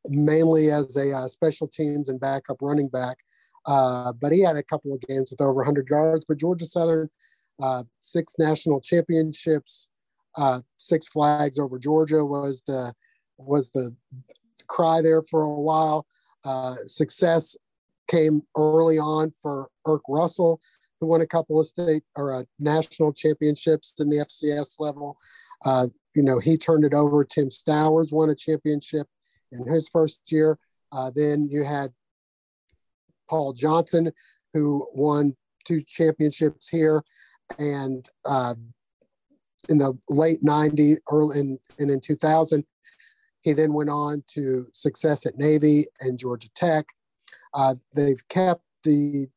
mainly 0.08 0.72
as 0.72 0.96
a 0.98 1.15
uh, 1.15 1.28
special 1.28 1.68
teams 1.68 2.10
and 2.10 2.20
backup 2.20 2.58
running 2.62 2.88
back. 2.88 3.18
Uh, 3.65 4.13
but 4.13 4.32
he 4.32 4.41
had 4.41 4.56
a 4.56 4.63
couple 4.63 4.94
of 4.94 5.02
games 5.02 5.32
with 5.32 5.41
over 5.41 5.56
100 5.56 5.88
yards. 5.89 6.26
But 6.26 6.38
Georgia 6.38 6.65
Southern, 6.65 7.10
uh, 7.62 7.84
six 8.02 8.36
national 8.38 8.82
championships, 8.82 9.89
uh, 10.36 10.62
six 10.78 11.08
flags 11.08 11.58
over 11.58 11.80
Georgia 11.80 12.24
was 12.24 12.62
the 12.68 12.94
was 13.38 13.72
the 13.72 13.94
cry 14.68 15.02
there 15.02 15.22
for 15.22 15.41
a 15.41 15.50
while. 15.50 16.06
Uh, 16.44 16.76
success 16.86 17.56
came 18.08 18.44
early 18.56 19.00
on 19.00 19.32
for 19.41 19.70
Erk 19.88 20.02
Russell, 20.08 20.60
who 21.00 21.08
won 21.08 21.22
a 21.22 21.28
couple 21.28 21.60
of 21.60 21.65
state 21.65 22.04
or 22.15 22.34
uh, 22.34 22.44
national 22.60 23.13
championships 23.13 23.94
in 24.00 24.10
the 24.10 24.18
FCS 24.18 24.76
level. 24.80 25.18
You 26.15 26.23
know, 26.23 26.39
he 26.39 26.58
turned 26.58 26.86
it 26.86 26.93
over. 26.93 27.23
Tim 27.23 27.49
Stowers 27.49 28.12
won 28.12 28.30
a 28.30 28.36
championship 28.36 29.08
in 29.51 29.67
his 29.67 29.89
first 29.89 30.19
year. 30.32 30.58
Uh, 30.91 31.12
then 31.13 31.47
you 31.51 31.63
had 31.63 31.91
Paul 33.30 33.54
Johnson, 33.54 34.12
who 34.54 34.88
won 34.93 35.36
two 35.65 35.82
championships 35.82 36.69
here. 36.69 37.04
And 37.60 38.08
uh, 38.23 38.56
in 39.69 39.78
the 39.78 39.97
late 40.10 40.41
90s, 40.41 40.97
early 41.12 41.39
in, 41.39 41.60
and 41.80 41.91
in 41.91 41.99
2000, 41.99 42.63
he 43.41 43.54
then 43.54 43.73
went 43.73 43.89
on 43.89 44.23
to 44.28 44.65
success 44.73 45.25
at 45.25 45.38
Navy 45.38 45.86
and 45.99 46.17
Georgia 46.17 46.49
Tech. 46.56 46.86
Uh, 47.54 47.75
they've 47.93 48.28
kept 48.28 48.63
the 48.84 49.28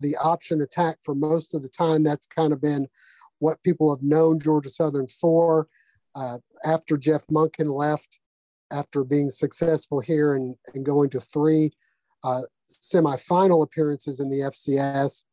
the 0.00 0.16
option 0.16 0.60
attack 0.60 0.98
for 1.02 1.14
most 1.14 1.54
of 1.54 1.62
the 1.62 1.68
time. 1.68 2.02
That's 2.02 2.26
kind 2.26 2.52
of 2.52 2.60
been 2.60 2.88
what 3.38 3.62
people 3.62 3.94
have 3.94 4.02
known 4.02 4.40
Georgia 4.40 4.68
Southern 4.68 5.06
for. 5.06 5.68
Uh, 6.14 6.38
after 6.64 6.96
Jeff 6.96 7.26
Monken 7.26 7.66
left, 7.66 8.18
after 8.70 9.04
being 9.04 9.30
successful 9.30 10.00
here 10.00 10.34
and, 10.34 10.56
and 10.74 10.84
going 10.84 11.10
to 11.10 11.20
three 11.20 11.70
uh, 12.24 12.42
semifinal 12.70 13.62
appearances 13.62 14.20
in 14.20 14.28
the 14.28 14.40
FCS, 14.40 15.24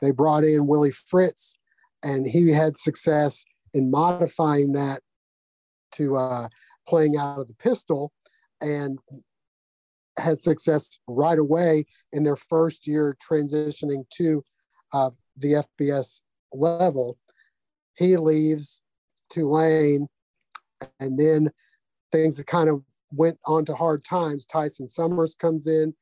they 0.00 0.10
brought 0.10 0.44
in 0.44 0.66
Willie 0.66 0.90
Fritz, 0.90 1.58
and 2.02 2.26
he 2.26 2.50
had 2.50 2.76
success 2.76 3.44
in 3.72 3.90
modifying 3.90 4.72
that 4.72 5.00
to 5.92 6.16
uh, 6.16 6.48
playing 6.86 7.16
out 7.16 7.38
of 7.38 7.48
the 7.48 7.54
pistol. 7.54 8.12
And 8.60 8.98
had 10.18 10.40
success 10.40 10.98
right 11.06 11.38
away 11.38 11.84
in 12.12 12.24
their 12.24 12.36
first 12.36 12.86
year 12.86 13.16
transitioning 13.28 14.04
to 14.16 14.42
uh, 14.92 15.10
the 15.36 15.64
FBS 15.80 16.22
level. 16.52 17.18
He 17.96 18.16
leaves 18.16 18.82
Tulane, 19.30 20.08
and 21.00 21.18
then 21.18 21.50
things 22.12 22.42
kind 22.44 22.68
of 22.68 22.82
went 23.10 23.38
on 23.46 23.64
to 23.64 23.74
hard 23.74 24.04
times. 24.04 24.46
Tyson 24.46 24.88
Summers 24.88 25.34
comes 25.34 25.66
in 25.66 25.94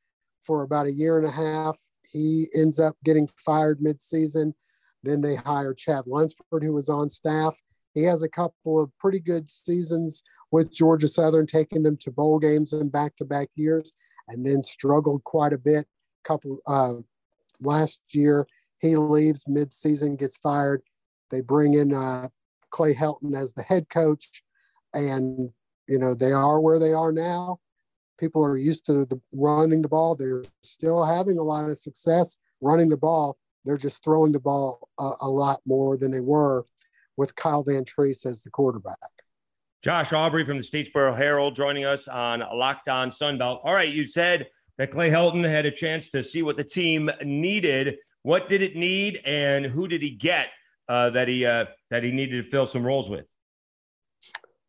for 0.43 0.63
about 0.63 0.87
a 0.87 0.91
year 0.91 1.17
and 1.17 1.27
a 1.27 1.31
half. 1.31 1.79
He 2.07 2.47
ends 2.55 2.79
up 2.79 2.95
getting 3.03 3.27
fired 3.37 3.79
midseason. 3.79 4.53
Then 5.03 5.21
they 5.21 5.35
hire 5.35 5.73
Chad 5.73 6.05
Lunsford, 6.07 6.63
who 6.63 6.73
was 6.73 6.89
on 6.89 7.09
staff. 7.09 7.59
He 7.93 8.03
has 8.03 8.23
a 8.23 8.29
couple 8.29 8.81
of 8.81 8.91
pretty 8.99 9.19
good 9.19 9.49
seasons 9.49 10.23
with 10.51 10.71
Georgia 10.71 11.07
Southern, 11.07 11.47
taking 11.47 11.83
them 11.83 11.97
to 11.97 12.11
bowl 12.11 12.39
games 12.39 12.73
in 12.73 12.89
back-to-back 12.89 13.49
years, 13.55 13.93
and 14.27 14.45
then 14.45 14.63
struggled 14.63 15.23
quite 15.23 15.53
a 15.53 15.57
bit. 15.57 15.87
Couple 16.23 16.59
uh, 16.67 16.95
last 17.61 18.01
year, 18.11 18.47
he 18.79 18.95
leaves 18.97 19.45
mid-season, 19.47 20.15
gets 20.15 20.37
fired. 20.37 20.81
They 21.29 21.41
bring 21.41 21.73
in 21.73 21.93
uh, 21.93 22.29
Clay 22.75 22.93
Helton 22.93 23.33
as 23.33 23.53
the 23.53 23.63
head 23.63 23.87
coach, 23.87 24.43
and 24.93 25.49
you 25.87 25.97
know 25.97 26.13
they 26.13 26.33
are 26.33 26.59
where 26.59 26.77
they 26.77 26.91
are 26.91 27.13
now. 27.13 27.59
People 28.19 28.43
are 28.43 28.57
used 28.57 28.85
to 28.87 29.05
the 29.05 29.19
running 29.33 29.81
the 29.81 29.87
ball. 29.87 30.15
They're 30.15 30.43
still 30.61 31.05
having 31.05 31.37
a 31.37 31.43
lot 31.43 31.69
of 31.69 31.77
success 31.77 32.37
running 32.59 32.89
the 32.89 32.97
ball. 32.97 33.37
They're 33.63 33.77
just 33.77 34.03
throwing 34.03 34.33
the 34.33 34.41
ball 34.41 34.89
a, 34.99 35.11
a 35.21 35.29
lot 35.29 35.61
more 35.65 35.95
than 35.95 36.11
they 36.11 36.19
were 36.19 36.65
with 37.15 37.33
Kyle 37.35 37.63
Vantrease 37.63 38.25
as 38.25 38.43
the 38.43 38.49
quarterback. 38.49 38.97
Josh 39.81 40.11
Aubrey 40.11 40.43
from 40.43 40.57
the 40.57 40.63
Statesboro 40.63 41.15
Herald 41.15 41.55
joining 41.55 41.85
us 41.85 42.09
on 42.09 42.43
Locked 42.53 42.89
On 42.89 43.09
Sunbelt. 43.09 43.61
All 43.63 43.73
right, 43.73 43.91
you 43.91 44.03
said 44.03 44.47
that 44.77 44.91
Clay 44.91 45.09
Helton 45.09 45.49
had 45.49 45.65
a 45.65 45.71
chance 45.71 46.09
to 46.09 46.25
see 46.25 46.41
what 46.41 46.57
the 46.57 46.63
team 46.63 47.09
needed. 47.23 47.95
What 48.23 48.49
did 48.49 48.61
it 48.61 48.75
need, 48.75 49.21
and 49.23 49.65
who 49.65 49.87
did 49.87 50.01
he 50.01 50.09
get 50.09 50.49
uh, 50.87 51.09
that 51.11 51.27
he 51.27 51.45
uh, 51.45 51.65
that 51.89 52.03
he 52.03 52.11
needed 52.11 52.43
to 52.43 52.49
fill 52.49 52.67
some 52.67 52.85
roles 52.85 53.09
with? 53.09 53.25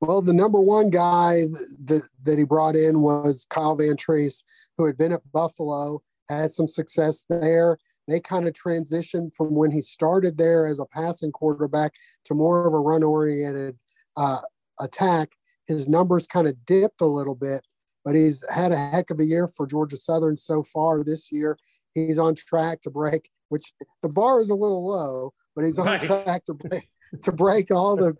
Well, 0.00 0.20
the 0.20 0.32
number 0.32 0.60
one 0.60 0.90
guy 0.90 1.44
that, 1.84 2.06
that 2.24 2.38
he 2.38 2.44
brought 2.44 2.76
in 2.76 3.00
was 3.00 3.46
Kyle 3.48 3.76
Vantrease, 3.76 4.42
who 4.76 4.84
had 4.84 4.98
been 4.98 5.12
at 5.12 5.32
Buffalo, 5.32 6.02
had 6.28 6.50
some 6.50 6.68
success 6.68 7.24
there. 7.30 7.78
They 8.06 8.20
kind 8.20 8.46
of 8.46 8.54
transitioned 8.54 9.34
from 9.34 9.54
when 9.54 9.70
he 9.70 9.80
started 9.80 10.36
there 10.36 10.66
as 10.66 10.78
a 10.78 10.84
passing 10.84 11.32
quarterback 11.32 11.94
to 12.24 12.34
more 12.34 12.66
of 12.66 12.74
a 12.74 12.78
run 12.78 13.02
oriented 13.02 13.78
uh, 14.16 14.40
attack. 14.78 15.32
His 15.66 15.88
numbers 15.88 16.26
kind 16.26 16.46
of 16.46 16.64
dipped 16.66 17.00
a 17.00 17.06
little 17.06 17.34
bit, 17.34 17.66
but 18.04 18.14
he's 18.14 18.44
had 18.50 18.72
a 18.72 18.76
heck 18.76 19.10
of 19.10 19.18
a 19.18 19.24
year 19.24 19.48
for 19.48 19.66
Georgia 19.66 19.96
Southern 19.96 20.36
so 20.36 20.62
far 20.62 21.02
this 21.02 21.32
year. 21.32 21.58
He's 21.94 22.18
on 22.18 22.34
track 22.34 22.82
to 22.82 22.90
break, 22.90 23.30
which 23.48 23.72
the 24.02 24.08
bar 24.08 24.40
is 24.40 24.50
a 24.50 24.54
little 24.54 24.86
low, 24.86 25.32
but 25.56 25.64
he's 25.64 25.78
on 25.78 25.98
track 25.98 26.44
to 26.44 26.54
break 26.54 26.84
to 27.22 27.32
break 27.32 27.70
all 27.72 27.96
the 27.96 28.14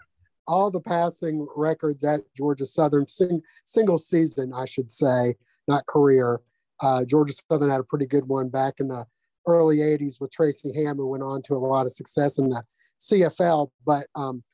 all 0.49 0.71
the 0.71 0.81
passing 0.81 1.47
records 1.55 2.03
at 2.05 2.21
Georgia 2.37 2.65
Southern 2.65 3.07
sing, 3.07 3.43
single 3.65 3.99
season, 3.99 4.53
I 4.55 4.65
should 4.65 4.91
say, 4.91 5.37
not 5.69 5.87
career. 5.87 6.41
Uh, 6.81 7.05
Georgia 7.05 7.35
Southern 7.51 7.71
had 7.71 7.81
a 7.81 7.85
pretty 7.85 8.07
good 8.07 8.29
one 8.29 8.49
back 8.49 8.75
in 8.79 8.89
the 8.89 9.07
early 9.47 9.79
80s 9.79 10.21
with 10.21 10.31
Tracy 10.31 10.73
Hammond, 10.75 11.09
went 11.09 11.23
on 11.23 11.43
to 11.43 11.55
a 11.55 11.59
lot 11.59 11.87
of 11.87 11.93
success 11.93 12.39
in 12.39 12.49
the 12.49 12.63
CFL. 13.01 13.71
But, 13.85 14.07
um, 14.15 14.45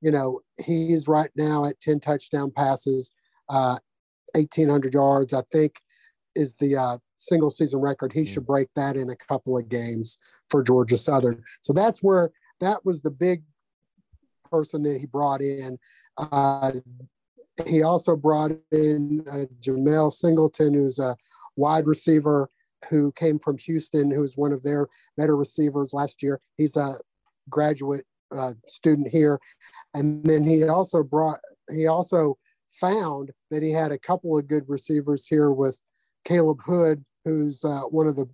you 0.00 0.10
know, 0.10 0.40
he's 0.64 1.06
right 1.06 1.30
now 1.36 1.64
at 1.64 1.80
10 1.80 2.00
touchdown 2.00 2.50
passes, 2.50 3.12
uh, 3.48 3.78
1,800 4.34 4.94
yards, 4.94 5.32
I 5.32 5.42
think 5.52 5.80
is 6.34 6.54
the 6.56 6.76
uh, 6.76 6.98
single 7.18 7.50
season 7.50 7.80
record. 7.80 8.12
He 8.12 8.22
mm. 8.22 8.28
should 8.28 8.46
break 8.46 8.68
that 8.76 8.96
in 8.96 9.10
a 9.10 9.16
couple 9.16 9.56
of 9.56 9.68
games 9.68 10.18
for 10.50 10.62
Georgia 10.62 10.96
Southern. 10.96 11.42
So 11.62 11.72
that's 11.72 12.02
where 12.02 12.30
that 12.60 12.84
was 12.84 13.02
the 13.02 13.10
big 13.10 13.42
person 14.50 14.82
that 14.82 14.98
he 14.98 15.06
brought 15.06 15.40
in. 15.40 15.78
Uh, 16.16 16.72
he 17.66 17.82
also 17.82 18.16
brought 18.16 18.52
in 18.72 19.24
uh, 19.30 19.44
Jamel 19.60 20.12
Singleton, 20.12 20.74
who's 20.74 20.98
a 20.98 21.16
wide 21.56 21.86
receiver 21.86 22.50
who 22.90 23.12
came 23.12 23.38
from 23.38 23.58
Houston, 23.58 24.10
who 24.10 24.20
was 24.20 24.36
one 24.36 24.52
of 24.52 24.62
their 24.62 24.86
better 25.16 25.36
receivers 25.36 25.94
last 25.94 26.22
year. 26.22 26.40
He's 26.56 26.76
a 26.76 26.94
graduate 27.48 28.04
uh, 28.30 28.52
student 28.66 29.08
here, 29.08 29.40
and 29.94 30.22
then 30.24 30.44
he 30.44 30.68
also 30.68 31.02
brought 31.02 31.40
he 31.70 31.86
also 31.86 32.36
found 32.68 33.30
that 33.50 33.62
he 33.62 33.72
had 33.72 33.92
a 33.92 33.98
couple 33.98 34.36
of 34.36 34.46
good 34.46 34.64
receivers 34.68 35.26
here 35.26 35.50
with 35.50 35.80
Khaleb 36.26 36.60
Hood, 36.64 37.04
who's 37.24 37.64
uh, 37.64 37.82
one 37.82 38.06
of 38.06 38.16
the 38.16 38.28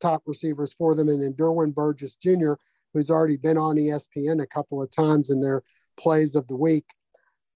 top 0.00 0.22
receivers 0.26 0.72
for 0.72 0.94
them, 0.94 1.08
and 1.08 1.22
then 1.22 1.34
Derwin 1.34 1.74
Burgess 1.74 2.16
Jr., 2.16 2.54
who's 2.92 3.10
already 3.10 3.36
been 3.36 3.58
on 3.58 3.76
ESPN 3.76 4.42
a 4.42 4.46
couple 4.46 4.82
of 4.82 4.90
times 4.90 5.30
in 5.30 5.40
their 5.40 5.62
plays 5.98 6.34
of 6.34 6.46
the 6.48 6.56
week. 6.56 6.84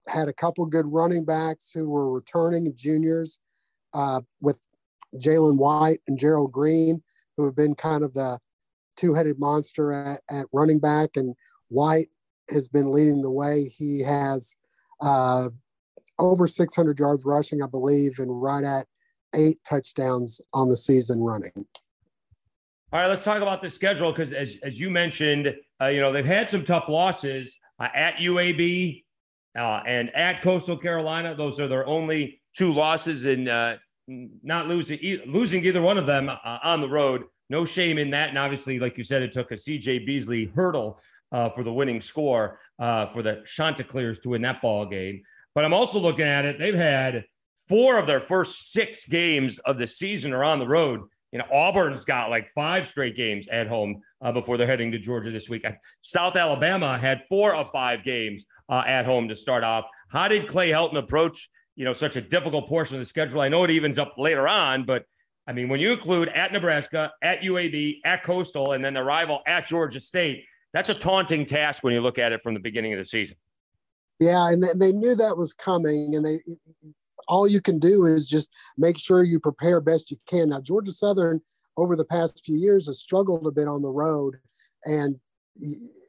Had 0.07 0.29
a 0.29 0.33
couple 0.33 0.65
good 0.65 0.85
running 0.87 1.25
backs 1.25 1.71
who 1.73 1.89
were 1.89 2.11
returning 2.11 2.71
juniors 2.75 3.39
uh, 3.93 4.21
with 4.39 4.59
Jalen 5.15 5.57
White 5.57 6.01
and 6.07 6.17
Gerald 6.17 6.51
Green, 6.51 7.03
who 7.37 7.45
have 7.45 7.55
been 7.55 7.75
kind 7.75 8.03
of 8.03 8.13
the 8.13 8.39
two 8.97 9.13
headed 9.13 9.39
monster 9.39 9.91
at, 9.91 10.21
at, 10.29 10.45
running 10.51 10.79
back. 10.79 11.11
And 11.15 11.35
White 11.69 12.09
has 12.49 12.67
been 12.67 12.91
leading 12.91 13.21
the 13.21 13.31
way. 13.31 13.65
He 13.65 14.01
has 14.01 14.55
uh, 15.01 15.49
over 16.19 16.47
600 16.47 16.99
yards 16.99 17.25
rushing, 17.25 17.61
I 17.61 17.67
believe, 17.67 18.19
and 18.19 18.41
right 18.41 18.63
at 18.63 18.87
eight 19.35 19.59
touchdowns 19.67 20.41
on 20.53 20.69
the 20.69 20.75
season 20.75 21.19
running. 21.19 21.65
All 22.93 22.99
right, 22.99 23.07
let's 23.07 23.23
talk 23.23 23.41
about 23.41 23.61
the 23.61 23.69
schedule 23.69 24.11
because, 24.11 24.33
as, 24.33 24.57
as 24.63 24.77
you 24.77 24.89
mentioned, 24.89 25.55
uh, 25.81 25.87
you 25.87 26.01
know 26.01 26.11
they've 26.11 26.25
had 26.25 26.49
some 26.49 26.65
tough 26.65 26.89
losses 26.89 27.57
uh, 27.79 27.87
at 27.95 28.15
UAB 28.17 29.05
uh, 29.57 29.81
and 29.85 30.13
at 30.13 30.41
Coastal 30.41 30.75
Carolina. 30.75 31.33
Those 31.33 31.57
are 31.61 31.69
their 31.69 31.87
only 31.87 32.41
two 32.53 32.73
losses, 32.73 33.23
and 33.23 33.47
uh, 33.47 33.77
not 34.07 34.67
losing 34.67 34.99
e- 34.99 35.21
losing 35.25 35.63
either 35.63 35.81
one 35.81 35.97
of 35.97 36.05
them 36.05 36.27
uh, 36.27 36.57
on 36.63 36.81
the 36.81 36.89
road. 36.89 37.23
No 37.49 37.63
shame 37.63 37.97
in 37.97 38.09
that. 38.09 38.27
And 38.27 38.37
obviously, 38.37 38.77
like 38.77 38.97
you 38.97 39.05
said, 39.05 39.21
it 39.21 39.31
took 39.31 39.51
a 39.51 39.55
CJ 39.55 40.05
Beasley 40.05 40.51
hurdle 40.53 40.99
uh, 41.31 41.49
for 41.49 41.63
the 41.63 41.71
winning 41.71 42.01
score 42.01 42.59
for 42.77 43.21
the 43.23 43.41
Chanticleers 43.45 44.19
to 44.19 44.29
win 44.29 44.41
that 44.41 44.61
ball 44.61 44.85
game. 44.85 45.21
But 45.55 45.63
I'm 45.63 45.73
also 45.73 45.97
looking 45.97 46.25
at 46.25 46.43
it; 46.43 46.59
they've 46.59 46.75
had 46.75 47.23
four 47.67 47.97
of 47.97 48.07
their 48.07 48.19
first 48.19 48.71
six 48.71 49.05
games 49.07 49.59
of 49.59 49.77
the 49.77 49.87
season 49.87 50.33
are 50.33 50.43
on 50.43 50.59
the 50.59 50.67
road 50.67 51.01
you 51.31 51.39
know, 51.39 51.45
Auburn's 51.51 52.03
got 52.03 52.29
like 52.29 52.49
five 52.49 52.85
straight 52.85 53.15
games 53.15 53.47
at 53.47 53.67
home 53.67 54.01
uh, 54.21 54.31
before 54.31 54.57
they're 54.57 54.67
heading 54.67 54.91
to 54.91 54.99
Georgia 54.99 55.31
this 55.31 55.49
week. 55.49 55.65
South 56.01 56.35
Alabama 56.35 56.97
had 56.97 57.23
four 57.29 57.55
of 57.55 57.71
five 57.71 58.03
games 58.03 58.45
uh, 58.69 58.83
at 58.85 59.05
home 59.05 59.29
to 59.29 59.35
start 59.35 59.63
off. 59.63 59.85
How 60.09 60.27
did 60.27 60.47
Clay 60.47 60.71
Helton 60.71 60.97
approach, 60.97 61.49
you 61.75 61.85
know, 61.85 61.93
such 61.93 62.17
a 62.17 62.21
difficult 62.21 62.67
portion 62.67 62.95
of 62.95 62.99
the 62.99 63.05
schedule? 63.05 63.39
I 63.39 63.47
know 63.47 63.63
it 63.63 63.71
evens 63.71 63.97
up 63.97 64.15
later 64.17 64.47
on, 64.47 64.83
but 64.85 65.05
I 65.47 65.53
mean, 65.53 65.69
when 65.69 65.79
you 65.79 65.93
include 65.93 66.27
at 66.29 66.51
Nebraska, 66.51 67.13
at 67.21 67.41
UAB, 67.41 67.99
at 68.03 68.23
Coastal, 68.23 68.73
and 68.73 68.83
then 68.83 68.93
the 68.93 69.03
rival 69.03 69.41
at 69.47 69.67
Georgia 69.67 69.99
State, 69.99 70.43
that's 70.73 70.89
a 70.89 70.93
taunting 70.93 71.45
task 71.45 71.83
when 71.83 71.93
you 71.93 72.01
look 72.01 72.19
at 72.19 72.33
it 72.33 72.43
from 72.43 72.53
the 72.53 72.59
beginning 72.59 72.93
of 72.93 72.99
the 72.99 73.05
season. 73.05 73.37
Yeah, 74.19 74.49
and 74.49 74.63
they 74.79 74.91
knew 74.91 75.15
that 75.15 75.35
was 75.35 75.51
coming, 75.53 76.13
and 76.13 76.25
they 76.25 76.39
all 77.27 77.47
you 77.47 77.61
can 77.61 77.79
do 77.79 78.05
is 78.05 78.27
just 78.27 78.49
make 78.77 78.97
sure 78.97 79.23
you 79.23 79.39
prepare 79.39 79.81
best 79.81 80.11
you 80.11 80.17
can. 80.27 80.49
Now, 80.49 80.61
Georgia 80.61 80.91
Southern 80.91 81.41
over 81.77 81.95
the 81.95 82.05
past 82.05 82.43
few 82.45 82.57
years 82.57 82.87
has 82.87 82.99
struggled 82.99 83.47
a 83.47 83.51
bit 83.51 83.67
on 83.67 83.81
the 83.81 83.89
road, 83.89 84.35
and 84.85 85.19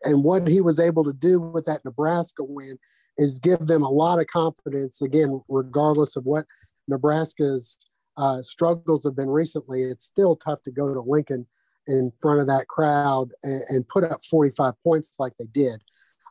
and 0.05 0.25
what 0.25 0.49
he 0.49 0.61
was 0.61 0.79
able 0.79 1.05
to 1.05 1.13
do 1.13 1.41
with 1.41 1.65
that 1.65 1.85
Nebraska 1.85 2.43
win 2.45 2.79
is 3.19 3.39
give 3.39 3.67
them 3.67 3.83
a 3.83 3.91
lot 3.91 4.21
of 4.21 4.27
confidence. 4.27 5.03
Again, 5.03 5.43
regardless 5.49 6.17
of 6.17 6.25
what 6.25 6.47
Nebraska's 6.89 7.79
uh, 8.17 8.43
struggles 8.43 9.05
have 9.05 9.17
been 9.17 9.31
recently, 9.31 9.83
it's 9.83 10.05
still 10.05 10.37
tough 10.37 10.63
to 10.63 10.71
go 10.71 10.93
to 10.93 11.01
Lincoln 11.01 11.47
in 11.87 12.13
front 12.21 12.41
of 12.41 12.47
that 12.47 12.69
crowd 12.69 13.31
and, 13.43 13.63
and 13.69 13.89
put 13.89 14.05
up 14.05 14.21
45 14.25 14.75
points 14.83 15.17
like 15.19 15.33
they 15.39 15.47
did. 15.53 15.83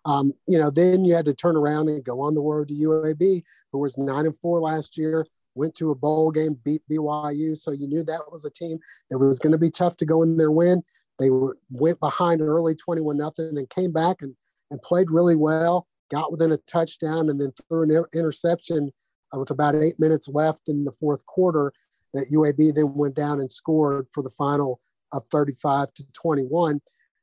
Um, 0.06 0.34
you 0.48 0.58
know, 0.58 0.72
then 0.72 1.06
you 1.06 1.14
had 1.14 1.26
to 1.26 1.34
turn 1.34 1.56
around 1.56 1.90
and 1.90 2.04
go 2.04 2.22
on 2.22 2.34
the 2.34 2.42
road 2.42 2.70
to 2.70 2.74
UAB, 2.74 3.44
who 3.72 3.80
was 3.80 3.98
nine 3.98 4.26
and 4.26 4.36
four 4.36 4.60
last 4.60 4.98
year, 4.98 5.26
went 5.56 5.76
to 5.76 5.92
a 5.92 5.96
bowl 5.96 6.32
game, 6.32 6.58
beat 6.64 6.82
BYU. 6.90 7.58
So 7.58 7.72
you 7.72 7.88
knew 7.88 8.04
that 8.04 8.32
was 8.32 8.46
a 8.46 8.50
team 8.50 8.80
that 9.10 9.20
was 9.20 9.40
going 9.40 9.52
to 9.52 9.58
be 9.58 9.70
tough 9.70 9.98
to 9.98 10.06
go 10.06 10.24
in 10.24 10.38
there 10.38 10.52
win. 10.52 10.84
They 11.20 11.30
were, 11.30 11.58
went 11.70 12.00
behind 12.00 12.42
early 12.42 12.74
21 12.74 13.18
nothing 13.18 13.58
and 13.58 13.70
came 13.70 13.92
back 13.92 14.22
and, 14.22 14.36
and 14.72 14.82
played 14.82 15.12
really 15.12 15.36
well, 15.36 15.88
got 16.10 16.32
within 16.32 16.52
a 16.52 16.58
touchdown 16.58 17.30
and 17.30 17.40
then 17.40 17.54
threw 17.68 17.84
an 17.84 18.06
interception 18.14 18.92
with 19.34 19.52
about 19.52 19.76
eight 19.76 20.00
minutes 20.00 20.28
left 20.28 20.68
in 20.68 20.84
the 20.84 20.92
fourth 20.92 21.26
quarter 21.26 21.72
that 22.14 22.32
UAB 22.32 22.74
then 22.76 22.94
went 22.94 23.16
down 23.16 23.40
and 23.40 23.52
scored 23.52 24.08
for 24.12 24.24
the 24.24 24.30
final 24.30 24.80
of 25.14 25.24
35 25.32 25.94
to 25.94 26.04
21. 26.14 26.82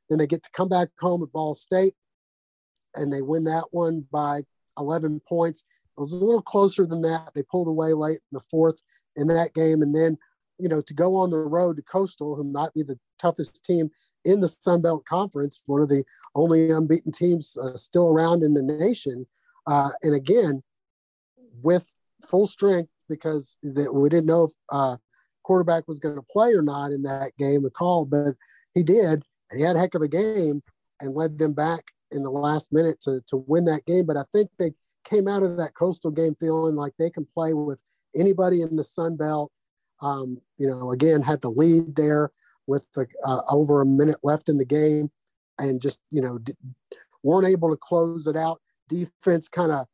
Then 0.09 0.17
they 0.17 0.27
get 0.27 0.43
to 0.43 0.49
come 0.51 0.69
back 0.69 0.89
home 0.99 1.21
at 1.21 1.31
Ball 1.31 1.53
State 1.53 1.93
and 2.95 3.11
they 3.11 3.21
win 3.21 3.43
that 3.45 3.65
one 3.71 4.05
by 4.11 4.41
11 4.77 5.21
points. 5.27 5.63
It 5.97 6.01
was 6.01 6.13
a 6.13 6.25
little 6.25 6.41
closer 6.41 6.85
than 6.85 7.01
that. 7.01 7.31
They 7.35 7.43
pulled 7.43 7.67
away 7.67 7.93
late 7.93 8.19
in 8.31 8.33
the 8.33 8.45
fourth 8.51 8.81
in 9.15 9.27
that 9.27 9.53
game, 9.53 9.81
and 9.81 9.93
then 9.93 10.17
you 10.57 10.69
know 10.69 10.81
to 10.81 10.93
go 10.93 11.15
on 11.15 11.29
the 11.29 11.37
road 11.37 11.75
to 11.75 11.81
Coastal, 11.81 12.35
who 12.35 12.43
might 12.43 12.73
be 12.73 12.83
the 12.83 12.97
toughest 13.19 13.63
team 13.65 13.89
in 14.23 14.39
the 14.39 14.47
Sun 14.47 14.81
Belt 14.81 15.05
Conference, 15.05 15.61
one 15.65 15.81
of 15.81 15.89
the 15.89 16.03
only 16.35 16.71
unbeaten 16.71 17.11
teams 17.11 17.57
uh, 17.57 17.75
still 17.75 18.07
around 18.07 18.43
in 18.43 18.53
the 18.53 18.61
nation, 18.61 19.25
uh, 19.67 19.89
and 20.01 20.15
again 20.15 20.63
with 21.61 21.91
full 22.27 22.47
strength 22.47 22.89
because 23.09 23.57
we 23.63 24.07
didn't 24.07 24.25
know 24.25 24.43
if 24.43 24.51
uh, 24.71 24.95
quarterback 25.43 25.87
was 25.87 25.99
going 25.99 26.15
to 26.15 26.25
play 26.31 26.53
or 26.53 26.61
not 26.61 26.91
in 26.91 27.01
that 27.03 27.31
game. 27.37 27.63
The 27.63 27.69
call, 27.69 28.05
but 28.05 28.35
he 28.73 28.83
did, 28.83 29.23
and 29.51 29.59
he 29.59 29.61
had 29.61 29.75
a 29.75 29.79
heck 29.79 29.95
of 29.95 30.01
a 30.01 30.07
game 30.07 30.61
and 31.01 31.15
led 31.15 31.37
them 31.37 31.53
back 31.53 31.91
in 32.11 32.23
the 32.23 32.31
last 32.31 32.71
minute 32.71 33.01
to 33.01 33.21
to 33.27 33.37
win 33.37 33.65
that 33.65 33.85
game. 33.85 34.05
But 34.05 34.17
I 34.17 34.23
think 34.31 34.49
they 34.57 34.71
came 35.03 35.27
out 35.27 35.43
of 35.43 35.57
that 35.57 35.75
coastal 35.75 36.11
game 36.11 36.35
feeling 36.39 36.75
like 36.75 36.93
they 36.97 37.09
can 37.09 37.25
play 37.25 37.53
with 37.53 37.79
anybody 38.15 38.61
in 38.61 38.75
the 38.75 38.83
Sun 38.83 39.17
Belt. 39.17 39.51
Um, 40.01 40.41
you 40.57 40.67
know, 40.67 40.91
again, 40.91 41.21
had 41.21 41.41
the 41.41 41.49
lead 41.49 41.95
there 41.95 42.31
with 42.67 42.85
the, 42.93 43.07
uh, 43.25 43.41
over 43.49 43.81
a 43.81 43.85
minute 43.85 44.17
left 44.23 44.47
in 44.49 44.57
the 44.57 44.65
game, 44.65 45.09
and 45.57 45.81
just 45.81 46.01
you 46.11 46.21
know 46.21 46.37
d- 46.37 46.53
weren't 47.23 47.47
able 47.47 47.69
to 47.69 47.77
close 47.77 48.27
it 48.27 48.37
out. 48.37 48.61
Defense 48.87 49.47
kind 49.47 49.71
of 49.71 49.85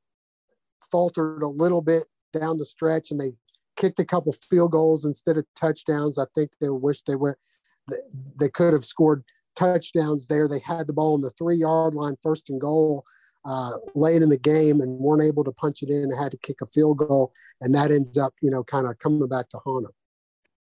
faltered 0.91 1.41
a 1.41 1.47
little 1.47 1.81
bit 1.81 2.05
down 2.33 2.57
the 2.57 2.65
stretch, 2.65 3.11
and 3.11 3.19
they 3.19 3.31
kicked 3.75 3.99
a 3.99 4.05
couple 4.05 4.33
field 4.49 4.71
goals 4.71 5.05
instead 5.05 5.37
of 5.37 5.45
touchdowns. 5.55 6.17
I 6.17 6.25
think 6.35 6.51
they 6.61 6.69
wish 6.69 7.01
they 7.01 7.15
were 7.15 7.37
they 8.37 8.49
could 8.49 8.73
have 8.73 8.85
scored 8.85 9.23
touchdowns 9.55 10.27
there. 10.27 10.47
They 10.47 10.59
had 10.59 10.87
the 10.87 10.93
ball 10.93 11.15
on 11.15 11.21
the 11.21 11.31
three 11.31 11.57
yard 11.57 11.93
line, 11.93 12.15
first 12.21 12.49
and 12.49 12.59
goal, 12.59 13.05
uh, 13.45 13.71
late 13.93 14.21
in 14.21 14.29
the 14.29 14.37
game, 14.37 14.81
and 14.81 14.99
weren't 14.99 15.23
able 15.23 15.43
to 15.43 15.51
punch 15.51 15.83
it 15.83 15.89
in 15.89 16.03
and 16.03 16.17
had 16.17 16.31
to 16.31 16.37
kick 16.37 16.57
a 16.61 16.65
field 16.65 16.97
goal. 16.97 17.33
And 17.61 17.73
that 17.75 17.91
ends 17.91 18.17
up, 18.17 18.33
you 18.41 18.49
know, 18.49 18.63
kind 18.63 18.87
of 18.87 18.97
coming 18.99 19.27
back 19.27 19.49
to 19.49 19.59
haunt 19.59 19.85
them. 19.85 19.93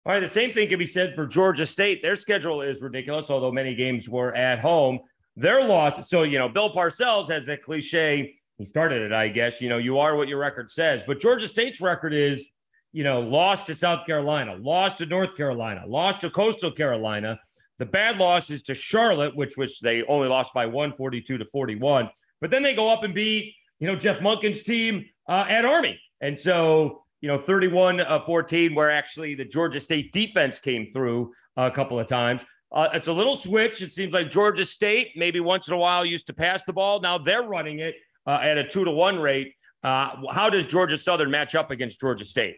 All 0.06 0.14
right, 0.14 0.22
the 0.22 0.30
same 0.30 0.54
thing 0.54 0.70
can 0.70 0.80
be 0.80 0.86
said 0.86 1.14
for 1.14 1.28
Georgia 1.28 1.66
State. 1.66 2.02
Their 2.02 2.16
schedule 2.16 2.62
is 2.62 2.82
ridiculous, 2.82 3.30
although 3.30 3.52
many 3.52 3.76
games 3.76 4.10
were 4.10 4.34
at 4.34 4.60
home. 4.60 5.00
Their 5.36 5.68
loss, 5.68 6.10
so, 6.10 6.24
you 6.24 6.40
know, 6.40 6.50
Bill 6.50 6.74
Parcells 6.74 7.30
has 7.30 7.46
that 7.46 7.62
cliche. 7.62 8.36
He 8.58 8.66
started 8.66 9.04
it, 9.04 9.14
I 9.14 9.28
guess. 9.28 9.62
You 9.62 9.70
know, 9.70 9.78
you 9.78 10.00
are 10.00 10.16
what 10.16 10.28
your 10.28 10.40
record 10.40 10.72
says. 10.72 11.04
But 11.06 11.20
Georgia 11.20 11.48
State's 11.48 11.80
record 11.80 12.14
is, 12.14 12.48
you 12.92 13.04
know, 13.04 13.22
lost 13.22 13.68
to 13.68 13.76
South 13.76 14.06
Carolina, 14.06 14.56
lost 14.56 14.98
to 14.98 15.06
North 15.06 15.36
Carolina, 15.36 15.84
lost 15.88 16.22
to 16.22 16.30
Coastal 16.30 16.72
Carolina. 16.72 17.40
The 17.80 17.86
bad 17.86 18.18
loss 18.18 18.52
is 18.52 18.62
to 18.64 18.76
Charlotte, 18.76 19.36
which 19.36 19.58
was 19.58 19.80
they 19.80 20.04
only 20.04 20.28
lost 20.28 20.54
by 20.54 20.66
142 20.66 21.38
to 21.38 21.46
41. 21.46 22.10
But 22.42 22.52
then 22.52 22.62
they 22.62 22.76
go 22.76 22.92
up 22.92 23.04
and 23.04 23.14
beat, 23.14 23.56
you 23.80 23.88
know, 23.88 23.96
Jeff 23.96 24.20
Monken's 24.20 24.62
team 24.62 25.06
uh, 25.28 25.46
at 25.48 25.66
Army. 25.66 26.00
And 26.22 26.38
so, 26.38 27.04
you 27.22 27.30
know, 27.30 27.38
31 27.38 28.02
uh, 28.02 28.20
14, 28.26 28.76
where 28.76 28.92
actually 28.92 29.34
the 29.34 29.46
Georgia 29.46 29.80
State 29.80 30.12
defense 30.12 30.60
came 30.60 30.92
through 30.92 31.34
a 31.56 31.72
couple 31.72 32.00
of 32.00 32.08
times. 32.08 32.44
Uh, 32.72 32.90
it's 32.94 33.08
a 33.08 33.14
little 33.14 33.36
switch. 33.36 33.82
It 33.82 33.94
seems 33.94 34.14
like 34.14 34.30
Georgia 34.30 34.66
State, 34.66 35.12
maybe 35.16 35.40
once 35.40 35.68
in 35.68 35.74
a 35.74 35.78
while, 35.78 36.06
used 36.06 36.28
to 36.28 36.34
pass 36.34 36.66
the 36.66 36.74
ball. 36.74 37.00
Now 37.00 37.18
they're 37.18 37.44
running 37.44 37.80
it 37.80 37.96
uh, 38.28 38.40
at 38.42 38.58
a 38.58 38.68
two 38.68 38.86
to 38.86 38.92
one 38.92 39.20
rate. 39.20 39.54
Uh, 39.84 40.10
how 40.32 40.50
does 40.50 40.68
Georgia 40.68 40.98
Southern 40.98 41.32
match 41.32 41.56
up 41.56 41.72
against 41.72 42.00
Georgia 42.00 42.26
State? 42.26 42.58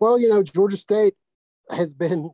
Well, 0.00 0.18
you 0.18 0.28
know, 0.28 0.42
Georgia 0.42 0.76
State 0.76 1.14
has 1.70 1.94
been 1.94 2.30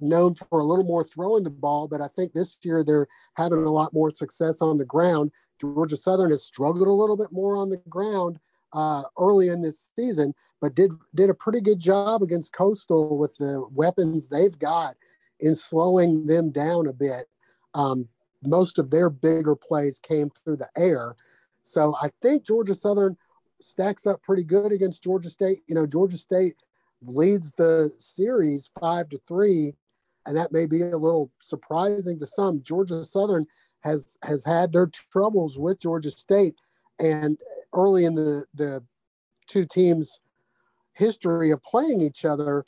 known 0.00 0.34
for 0.34 0.60
a 0.60 0.64
little 0.64 0.84
more 0.84 1.04
throwing 1.04 1.44
the 1.44 1.50
ball, 1.50 1.88
but 1.88 2.00
I 2.00 2.08
think 2.08 2.32
this 2.32 2.58
year 2.62 2.82
they're 2.84 3.08
having 3.34 3.64
a 3.64 3.70
lot 3.70 3.92
more 3.92 4.10
success 4.10 4.62
on 4.62 4.78
the 4.78 4.84
ground. 4.84 5.30
Georgia 5.60 5.96
Southern 5.96 6.30
has 6.30 6.42
struggled 6.42 6.88
a 6.88 6.92
little 6.92 7.16
bit 7.16 7.32
more 7.32 7.56
on 7.56 7.68
the 7.68 7.76
ground 7.88 8.38
uh, 8.72 9.02
early 9.18 9.48
in 9.48 9.62
this 9.62 9.90
season, 9.96 10.34
but 10.60 10.74
did 10.74 10.92
did 11.14 11.30
a 11.30 11.34
pretty 11.34 11.60
good 11.60 11.78
job 11.78 12.22
against 12.22 12.52
Coastal 12.52 13.18
with 13.18 13.36
the 13.36 13.66
weapons 13.72 14.28
they've 14.28 14.58
got 14.58 14.96
in 15.40 15.54
slowing 15.54 16.26
them 16.26 16.50
down 16.50 16.86
a 16.86 16.92
bit. 16.92 17.26
Um, 17.74 18.08
most 18.42 18.78
of 18.78 18.90
their 18.90 19.10
bigger 19.10 19.54
plays 19.54 19.98
came 19.98 20.30
through 20.30 20.56
the 20.56 20.70
air, 20.76 21.16
so 21.62 21.94
I 22.00 22.10
think 22.22 22.46
Georgia 22.46 22.74
Southern 22.74 23.16
stacks 23.60 24.06
up 24.06 24.22
pretty 24.22 24.44
good 24.44 24.72
against 24.72 25.04
Georgia 25.04 25.28
State. 25.28 25.58
You 25.66 25.74
know, 25.74 25.86
Georgia 25.86 26.16
State 26.16 26.56
leads 27.02 27.52
the 27.52 27.92
series 27.98 28.70
five 28.80 29.08
to 29.10 29.20
three, 29.26 29.74
and 30.26 30.36
that 30.36 30.52
may 30.52 30.66
be 30.66 30.82
a 30.82 30.96
little 30.96 31.30
surprising 31.40 32.18
to 32.18 32.26
some. 32.26 32.62
Georgia 32.62 33.02
Southern 33.04 33.46
has 33.80 34.16
has 34.22 34.44
had 34.44 34.72
their 34.72 34.86
troubles 34.86 35.58
with 35.58 35.80
Georgia 35.80 36.10
State, 36.10 36.54
and 36.98 37.38
early 37.74 38.04
in 38.04 38.14
the 38.14 38.44
the 38.54 38.82
two 39.46 39.64
teams' 39.64 40.20
history 40.92 41.50
of 41.50 41.62
playing 41.62 42.02
each 42.02 42.24
other, 42.24 42.64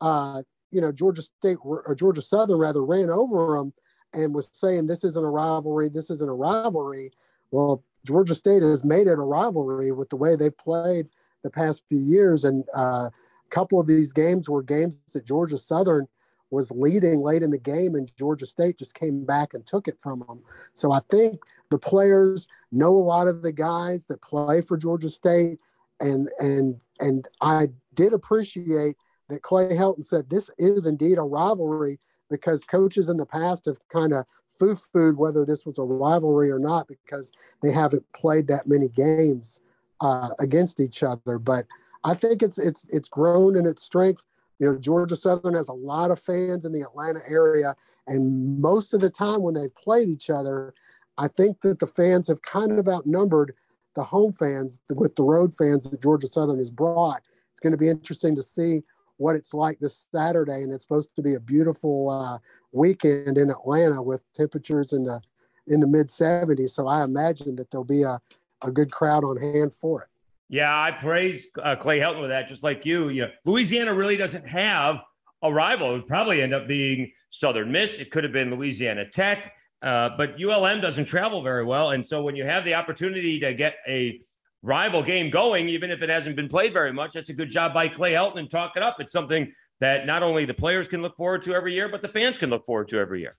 uh, 0.00 0.42
you 0.70 0.80
know, 0.80 0.90
Georgia 0.90 1.22
State 1.22 1.58
or 1.62 1.94
Georgia 1.94 2.22
Southern 2.22 2.58
rather 2.58 2.84
ran 2.84 3.10
over 3.10 3.56
them 3.56 3.72
and 4.12 4.34
was 4.34 4.48
saying 4.52 4.86
this 4.86 5.04
isn't 5.04 5.24
a 5.24 5.28
rivalry, 5.28 5.88
this 5.88 6.10
isn't 6.10 6.28
a 6.28 6.34
rivalry. 6.34 7.12
Well, 7.50 7.84
Georgia 8.04 8.34
State 8.34 8.62
has 8.62 8.84
made 8.84 9.06
it 9.06 9.18
a 9.18 9.22
rivalry 9.22 9.92
with 9.92 10.08
the 10.10 10.16
way 10.16 10.36
they've 10.36 10.56
played 10.56 11.06
the 11.42 11.50
past 11.50 11.84
few 11.88 12.00
years, 12.00 12.44
and 12.44 12.64
uh, 12.74 13.10
couple 13.54 13.80
of 13.80 13.86
these 13.86 14.12
games 14.12 14.48
were 14.48 14.62
games 14.62 14.94
that 15.12 15.24
Georgia 15.24 15.56
Southern 15.56 16.08
was 16.50 16.70
leading 16.70 17.20
late 17.20 17.42
in 17.42 17.50
the 17.50 17.58
game, 17.58 17.94
and 17.94 18.10
Georgia 18.16 18.46
State 18.46 18.78
just 18.78 18.94
came 18.94 19.24
back 19.24 19.54
and 19.54 19.66
took 19.66 19.88
it 19.88 19.98
from 20.00 20.24
them. 20.26 20.42
So 20.72 20.92
I 20.92 21.00
think 21.10 21.40
the 21.70 21.78
players 21.78 22.48
know 22.72 22.90
a 22.90 22.98
lot 22.98 23.28
of 23.28 23.42
the 23.42 23.52
guys 23.52 24.06
that 24.06 24.22
play 24.22 24.60
for 24.60 24.76
Georgia 24.76 25.08
State, 25.08 25.58
and 26.00 26.28
and 26.38 26.80
and 27.00 27.26
I 27.40 27.68
did 27.94 28.12
appreciate 28.12 28.96
that 29.28 29.42
Clay 29.42 29.70
Helton 29.70 30.04
said 30.04 30.28
this 30.28 30.50
is 30.58 30.86
indeed 30.86 31.18
a 31.18 31.22
rivalry 31.22 31.98
because 32.30 32.64
coaches 32.64 33.08
in 33.08 33.16
the 33.16 33.26
past 33.26 33.66
have 33.66 33.78
kind 33.88 34.12
of 34.12 34.24
foo-fooed 34.46 35.16
whether 35.16 35.44
this 35.44 35.66
was 35.66 35.78
a 35.78 35.82
rivalry 35.82 36.50
or 36.50 36.58
not 36.58 36.86
because 36.88 37.32
they 37.62 37.72
haven't 37.72 38.04
played 38.12 38.46
that 38.46 38.66
many 38.66 38.88
games 38.88 39.60
uh, 40.00 40.30
against 40.38 40.80
each 40.80 41.02
other. 41.02 41.38
But 41.38 41.66
I 42.04 42.14
think 42.14 42.42
it's 42.42 42.58
it's 42.58 42.86
it's 42.90 43.08
grown 43.08 43.56
in 43.56 43.66
its 43.66 43.82
strength. 43.82 44.24
You 44.58 44.70
know, 44.72 44.78
Georgia 44.78 45.16
Southern 45.16 45.54
has 45.54 45.68
a 45.68 45.72
lot 45.72 46.10
of 46.10 46.20
fans 46.20 46.64
in 46.64 46.72
the 46.72 46.82
Atlanta 46.82 47.20
area, 47.28 47.74
and 48.06 48.60
most 48.60 48.94
of 48.94 49.00
the 49.00 49.10
time 49.10 49.42
when 49.42 49.54
they've 49.54 49.74
played 49.74 50.08
each 50.08 50.30
other, 50.30 50.74
I 51.18 51.28
think 51.28 51.60
that 51.62 51.80
the 51.80 51.86
fans 51.86 52.28
have 52.28 52.42
kind 52.42 52.78
of 52.78 52.88
outnumbered 52.88 53.54
the 53.96 54.04
home 54.04 54.32
fans 54.32 54.78
with 54.90 55.16
the 55.16 55.22
road 55.22 55.54
fans 55.54 55.88
that 55.88 56.02
Georgia 56.02 56.28
Southern 56.30 56.58
has 56.58 56.70
brought. 56.70 57.22
It's 57.52 57.60
going 57.60 57.72
to 57.72 57.78
be 57.78 57.88
interesting 57.88 58.36
to 58.36 58.42
see 58.42 58.82
what 59.16 59.36
it's 59.36 59.54
like 59.54 59.78
this 59.78 60.06
Saturday, 60.12 60.62
and 60.62 60.72
it's 60.72 60.82
supposed 60.82 61.14
to 61.16 61.22
be 61.22 61.34
a 61.34 61.40
beautiful 61.40 62.10
uh, 62.10 62.38
weekend 62.72 63.38
in 63.38 63.50
Atlanta 63.50 64.02
with 64.02 64.22
temperatures 64.34 64.92
in 64.92 65.04
the 65.04 65.20
in 65.66 65.80
the 65.80 65.86
mid 65.86 66.08
70s. 66.08 66.70
So 66.70 66.86
I 66.86 67.02
imagine 67.04 67.56
that 67.56 67.70
there'll 67.70 67.84
be 67.84 68.02
a, 68.02 68.20
a 68.62 68.70
good 68.70 68.92
crowd 68.92 69.24
on 69.24 69.36
hand 69.36 69.72
for 69.72 70.02
it. 70.02 70.08
Yeah, 70.48 70.70
I 70.70 70.90
praise 70.92 71.48
uh, 71.62 71.76
Clay 71.76 71.98
Helton 71.98 72.20
with 72.20 72.30
that, 72.30 72.48
just 72.48 72.62
like 72.62 72.84
you. 72.84 73.08
You 73.08 73.22
know, 73.22 73.30
Louisiana 73.44 73.94
really 73.94 74.16
doesn't 74.16 74.46
have 74.46 74.96
a 75.42 75.52
rival. 75.52 75.90
It 75.90 75.92
would 75.92 76.06
probably 76.06 76.42
end 76.42 76.54
up 76.54 76.68
being 76.68 77.12
Southern 77.30 77.72
Miss. 77.72 77.96
It 77.96 78.10
could 78.10 78.24
have 78.24 78.32
been 78.32 78.50
Louisiana 78.50 79.08
Tech, 79.08 79.52
uh, 79.82 80.10
but 80.16 80.36
ULM 80.40 80.80
doesn't 80.80 81.06
travel 81.06 81.42
very 81.42 81.64
well. 81.64 81.90
And 81.90 82.06
so 82.06 82.22
when 82.22 82.36
you 82.36 82.44
have 82.44 82.64
the 82.64 82.74
opportunity 82.74 83.40
to 83.40 83.54
get 83.54 83.76
a 83.88 84.20
rival 84.62 85.02
game 85.02 85.30
going, 85.30 85.68
even 85.68 85.90
if 85.90 86.02
it 86.02 86.08
hasn't 86.08 86.36
been 86.36 86.48
played 86.48 86.72
very 86.72 86.92
much, 86.92 87.14
that's 87.14 87.28
a 87.30 87.34
good 87.34 87.50
job 87.50 87.74
by 87.74 87.88
Clay 87.88 88.12
Helton 88.12 88.38
and 88.38 88.50
talk 88.50 88.76
it 88.76 88.82
up. 88.82 88.96
It's 89.00 89.12
something 89.12 89.52
that 89.80 90.06
not 90.06 90.22
only 90.22 90.44
the 90.44 90.54
players 90.54 90.88
can 90.88 91.02
look 91.02 91.16
forward 91.16 91.42
to 91.42 91.54
every 91.54 91.74
year, 91.74 91.88
but 91.88 92.02
the 92.02 92.08
fans 92.08 92.38
can 92.38 92.50
look 92.50 92.64
forward 92.64 92.88
to 92.88 92.98
every 92.98 93.20
year. 93.20 93.36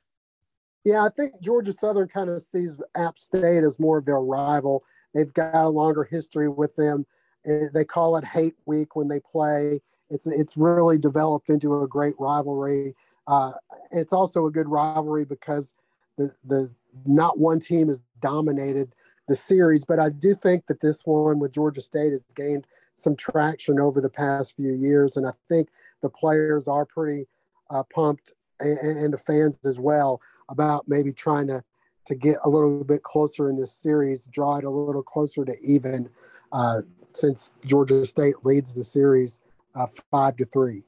Yeah, 0.83 1.03
I 1.03 1.09
think 1.09 1.41
Georgia 1.41 1.73
Southern 1.73 2.07
kind 2.07 2.29
of 2.29 2.43
sees 2.43 2.79
App 2.95 3.17
State 3.17 3.63
as 3.63 3.79
more 3.79 3.97
of 3.97 4.05
their 4.05 4.19
rival. 4.19 4.83
They've 5.15 5.33
got 5.33 5.55
a 5.55 5.69
longer 5.69 6.03
history 6.03 6.49
with 6.49 6.75
them. 6.75 7.07
Eh, 7.45 7.67
they 7.73 7.85
call 7.85 8.17
it 8.17 8.25
Hate 8.25 8.55
Week 8.65 8.95
when 8.95 9.07
they 9.07 9.21
play. 9.21 9.81
It's 10.09 10.27
it's 10.27 10.57
really 10.57 10.97
developed 10.99 11.49
into 11.49 11.81
a 11.81 11.87
great 11.87 12.13
rivalry. 12.19 12.95
Uh, 13.25 13.53
it's 13.91 14.13
also 14.13 14.45
a 14.45 14.51
good 14.51 14.67
rivalry 14.67 15.25
because 15.25 15.73
the 16.17 16.35
the 16.43 16.69
not 17.05 17.39
one 17.39 17.59
team 17.59 17.87
has 17.87 18.03
dominated 18.19 18.93
the 19.27 19.35
series, 19.35 19.85
but 19.85 19.99
I 19.99 20.09
do 20.09 20.35
think 20.35 20.67
that 20.67 20.81
this 20.81 21.03
one 21.05 21.39
with 21.39 21.53
Georgia 21.53 21.81
State 21.81 22.11
has 22.11 22.23
gained 22.35 22.67
some 22.93 23.15
traction 23.15 23.79
over 23.79 23.99
the 23.99 24.09
past 24.09 24.55
few 24.55 24.73
years, 24.73 25.17
and 25.17 25.25
I 25.25 25.31
think 25.49 25.69
the 26.01 26.09
players 26.09 26.67
are 26.67 26.85
pretty 26.85 27.27
uh, 27.69 27.83
pumped 27.83 28.33
and, 28.59 28.77
and 28.77 29.13
the 29.13 29.17
fans 29.17 29.57
as 29.65 29.79
well 29.79 30.21
about 30.49 30.87
maybe 30.87 31.11
trying 31.11 31.47
to 31.47 31.63
to 32.05 32.15
get 32.15 32.37
a 32.43 32.49
little 32.49 32.83
bit 32.83 33.03
closer 33.03 33.49
in 33.49 33.57
this 33.57 33.71
series, 33.71 34.25
draw 34.27 34.57
it 34.57 34.63
a 34.63 34.69
little 34.69 35.03
closer 35.03 35.43
to 35.45 35.55
even, 35.63 36.09
uh, 36.51 36.81
since 37.13 37.51
Georgia 37.65 38.05
State 38.05 38.35
leads 38.43 38.75
the 38.75 38.83
series 38.83 39.41
uh, 39.73 39.87
five 40.11 40.37
to 40.37 40.45
three. 40.45 40.83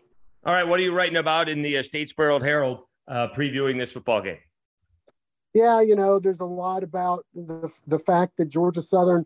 All 0.45 0.53
right, 0.53 0.67
what 0.67 0.79
are 0.79 0.83
you 0.83 0.93
writing 0.93 1.17
about 1.17 1.49
in 1.49 1.61
the 1.61 1.77
uh, 1.77 1.83
Statesboro 1.83 2.41
Herald 2.41 2.83
uh, 3.07 3.27
previewing 3.35 3.77
this 3.79 3.91
football 3.91 4.21
game? 4.21 4.37
Yeah, 5.53 5.81
you 5.81 5.95
know, 5.95 6.19
there's 6.19 6.39
a 6.39 6.45
lot 6.45 6.83
about 6.83 7.25
the 7.33 7.71
the 7.87 7.97
fact 7.99 8.37
that 8.37 8.45
Georgia 8.45 8.81
Southern 8.81 9.25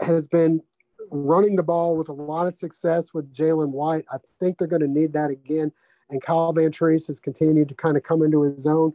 has 0.00 0.26
been 0.26 0.62
running 1.10 1.56
the 1.56 1.62
ball 1.62 1.96
with 1.96 2.08
a 2.08 2.12
lot 2.12 2.46
of 2.46 2.54
success 2.54 3.14
with 3.14 3.32
Jalen 3.32 3.70
White. 3.70 4.04
I 4.12 4.16
think 4.40 4.58
they're 4.58 4.66
going 4.68 4.82
to 4.82 4.88
need 4.88 5.12
that 5.12 5.30
again. 5.30 5.72
And 6.10 6.22
Kyle 6.22 6.52
Vantrease 6.54 7.06
has 7.08 7.20
continued 7.20 7.68
to 7.68 7.74
kind 7.74 7.96
of 7.96 8.02
come 8.02 8.22
into 8.22 8.42
his 8.42 8.66
own. 8.66 8.92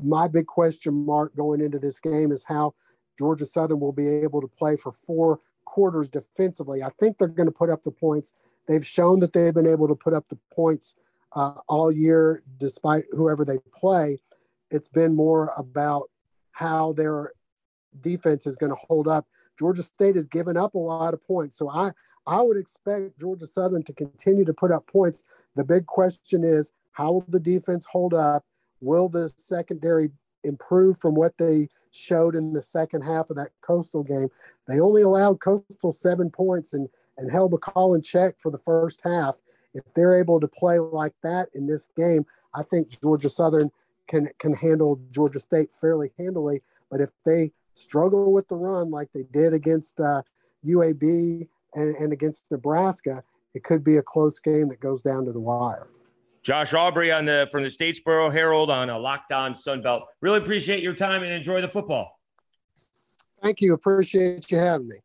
My 0.00 0.28
big 0.28 0.46
question 0.46 1.06
mark 1.06 1.34
going 1.34 1.60
into 1.60 1.78
this 1.78 2.00
game 2.00 2.32
is 2.32 2.44
how 2.44 2.74
Georgia 3.18 3.46
Southern 3.46 3.80
will 3.80 3.92
be 3.92 4.08
able 4.08 4.40
to 4.40 4.48
play 4.48 4.76
for 4.76 4.92
four 4.92 5.40
quarters 5.64 6.08
defensively. 6.08 6.82
I 6.82 6.90
think 6.98 7.18
they're 7.18 7.28
going 7.28 7.48
to 7.48 7.52
put 7.52 7.70
up 7.70 7.82
the 7.82 7.90
points. 7.90 8.32
They've 8.66 8.86
shown 8.86 9.20
that 9.20 9.32
they've 9.32 9.54
been 9.54 9.66
able 9.66 9.88
to 9.88 9.94
put 9.94 10.14
up 10.14 10.28
the 10.28 10.38
points 10.52 10.96
uh, 11.32 11.54
all 11.68 11.92
year, 11.92 12.42
despite 12.56 13.04
whoever 13.12 13.44
they 13.44 13.58
play. 13.74 14.18
It's 14.70 14.88
been 14.88 15.14
more 15.14 15.52
about 15.56 16.10
how 16.52 16.92
their 16.92 17.32
defense 18.00 18.46
is 18.46 18.56
going 18.56 18.70
to 18.70 18.78
hold 18.88 19.08
up. 19.08 19.26
Georgia 19.58 19.82
State 19.82 20.14
has 20.14 20.26
given 20.26 20.56
up 20.56 20.74
a 20.74 20.78
lot 20.78 21.14
of 21.14 21.22
points, 21.26 21.56
so 21.56 21.68
I 21.70 21.92
I 22.26 22.42
would 22.42 22.58
expect 22.58 23.18
Georgia 23.18 23.46
Southern 23.46 23.82
to 23.84 23.92
continue 23.94 24.44
to 24.44 24.52
put 24.52 24.70
up 24.70 24.86
points. 24.86 25.24
The 25.56 25.64
big 25.64 25.86
question 25.86 26.44
is 26.44 26.72
how 26.92 27.12
will 27.12 27.24
the 27.28 27.40
defense 27.40 27.86
hold 27.86 28.12
up? 28.12 28.44
Will 28.80 29.08
the 29.08 29.32
secondary 29.36 30.10
improve 30.44 30.98
from 30.98 31.14
what 31.14 31.36
they 31.38 31.68
showed 31.90 32.34
in 32.34 32.52
the 32.52 32.62
second 32.62 33.02
half 33.02 33.30
of 33.30 33.36
that 33.36 33.50
Coastal 33.60 34.02
game? 34.02 34.28
They 34.66 34.80
only 34.80 35.02
allowed 35.02 35.40
Coastal 35.40 35.92
seven 35.92 36.30
points 36.30 36.72
and 36.72 36.88
and 37.18 37.30
held 37.30 37.52
McCall 37.52 37.96
in 37.96 38.02
check 38.02 38.36
for 38.38 38.50
the 38.50 38.58
first 38.58 39.00
half. 39.04 39.38
If 39.74 39.82
they're 39.94 40.18
able 40.18 40.40
to 40.40 40.48
play 40.48 40.78
like 40.78 41.14
that 41.22 41.48
in 41.52 41.66
this 41.66 41.88
game, 41.96 42.24
I 42.54 42.62
think 42.62 43.00
Georgia 43.02 43.28
Southern 43.28 43.70
can 44.06 44.28
can 44.38 44.54
handle 44.54 45.00
Georgia 45.10 45.38
State 45.38 45.74
fairly 45.74 46.12
handily. 46.18 46.62
But 46.90 47.00
if 47.00 47.10
they 47.24 47.52
struggle 47.74 48.32
with 48.32 48.48
the 48.48 48.56
run 48.56 48.90
like 48.90 49.10
they 49.12 49.24
did 49.24 49.52
against 49.52 50.00
uh, 50.00 50.22
UAB 50.66 51.48
and, 51.74 51.96
and 51.96 52.12
against 52.12 52.50
Nebraska, 52.50 53.22
it 53.54 53.62
could 53.62 53.84
be 53.84 53.96
a 53.96 54.02
close 54.02 54.38
game 54.38 54.68
that 54.68 54.80
goes 54.80 55.02
down 55.02 55.24
to 55.26 55.32
the 55.32 55.40
wire. 55.40 55.88
Josh 56.48 56.72
Aubrey 56.72 57.12
on 57.12 57.26
the 57.26 57.46
from 57.52 57.62
the 57.62 57.68
Statesboro 57.68 58.32
Herald 58.32 58.70
on 58.70 58.88
a 58.88 58.98
Locked 58.98 59.32
On 59.32 59.52
Sunbelt. 59.52 60.04
Really 60.22 60.38
appreciate 60.38 60.82
your 60.82 60.94
time 60.94 61.22
and 61.22 61.30
enjoy 61.30 61.60
the 61.60 61.68
football. 61.68 62.18
Thank 63.42 63.60
you. 63.60 63.74
Appreciate 63.74 64.50
you 64.50 64.56
having 64.56 64.88
me. 64.88 64.96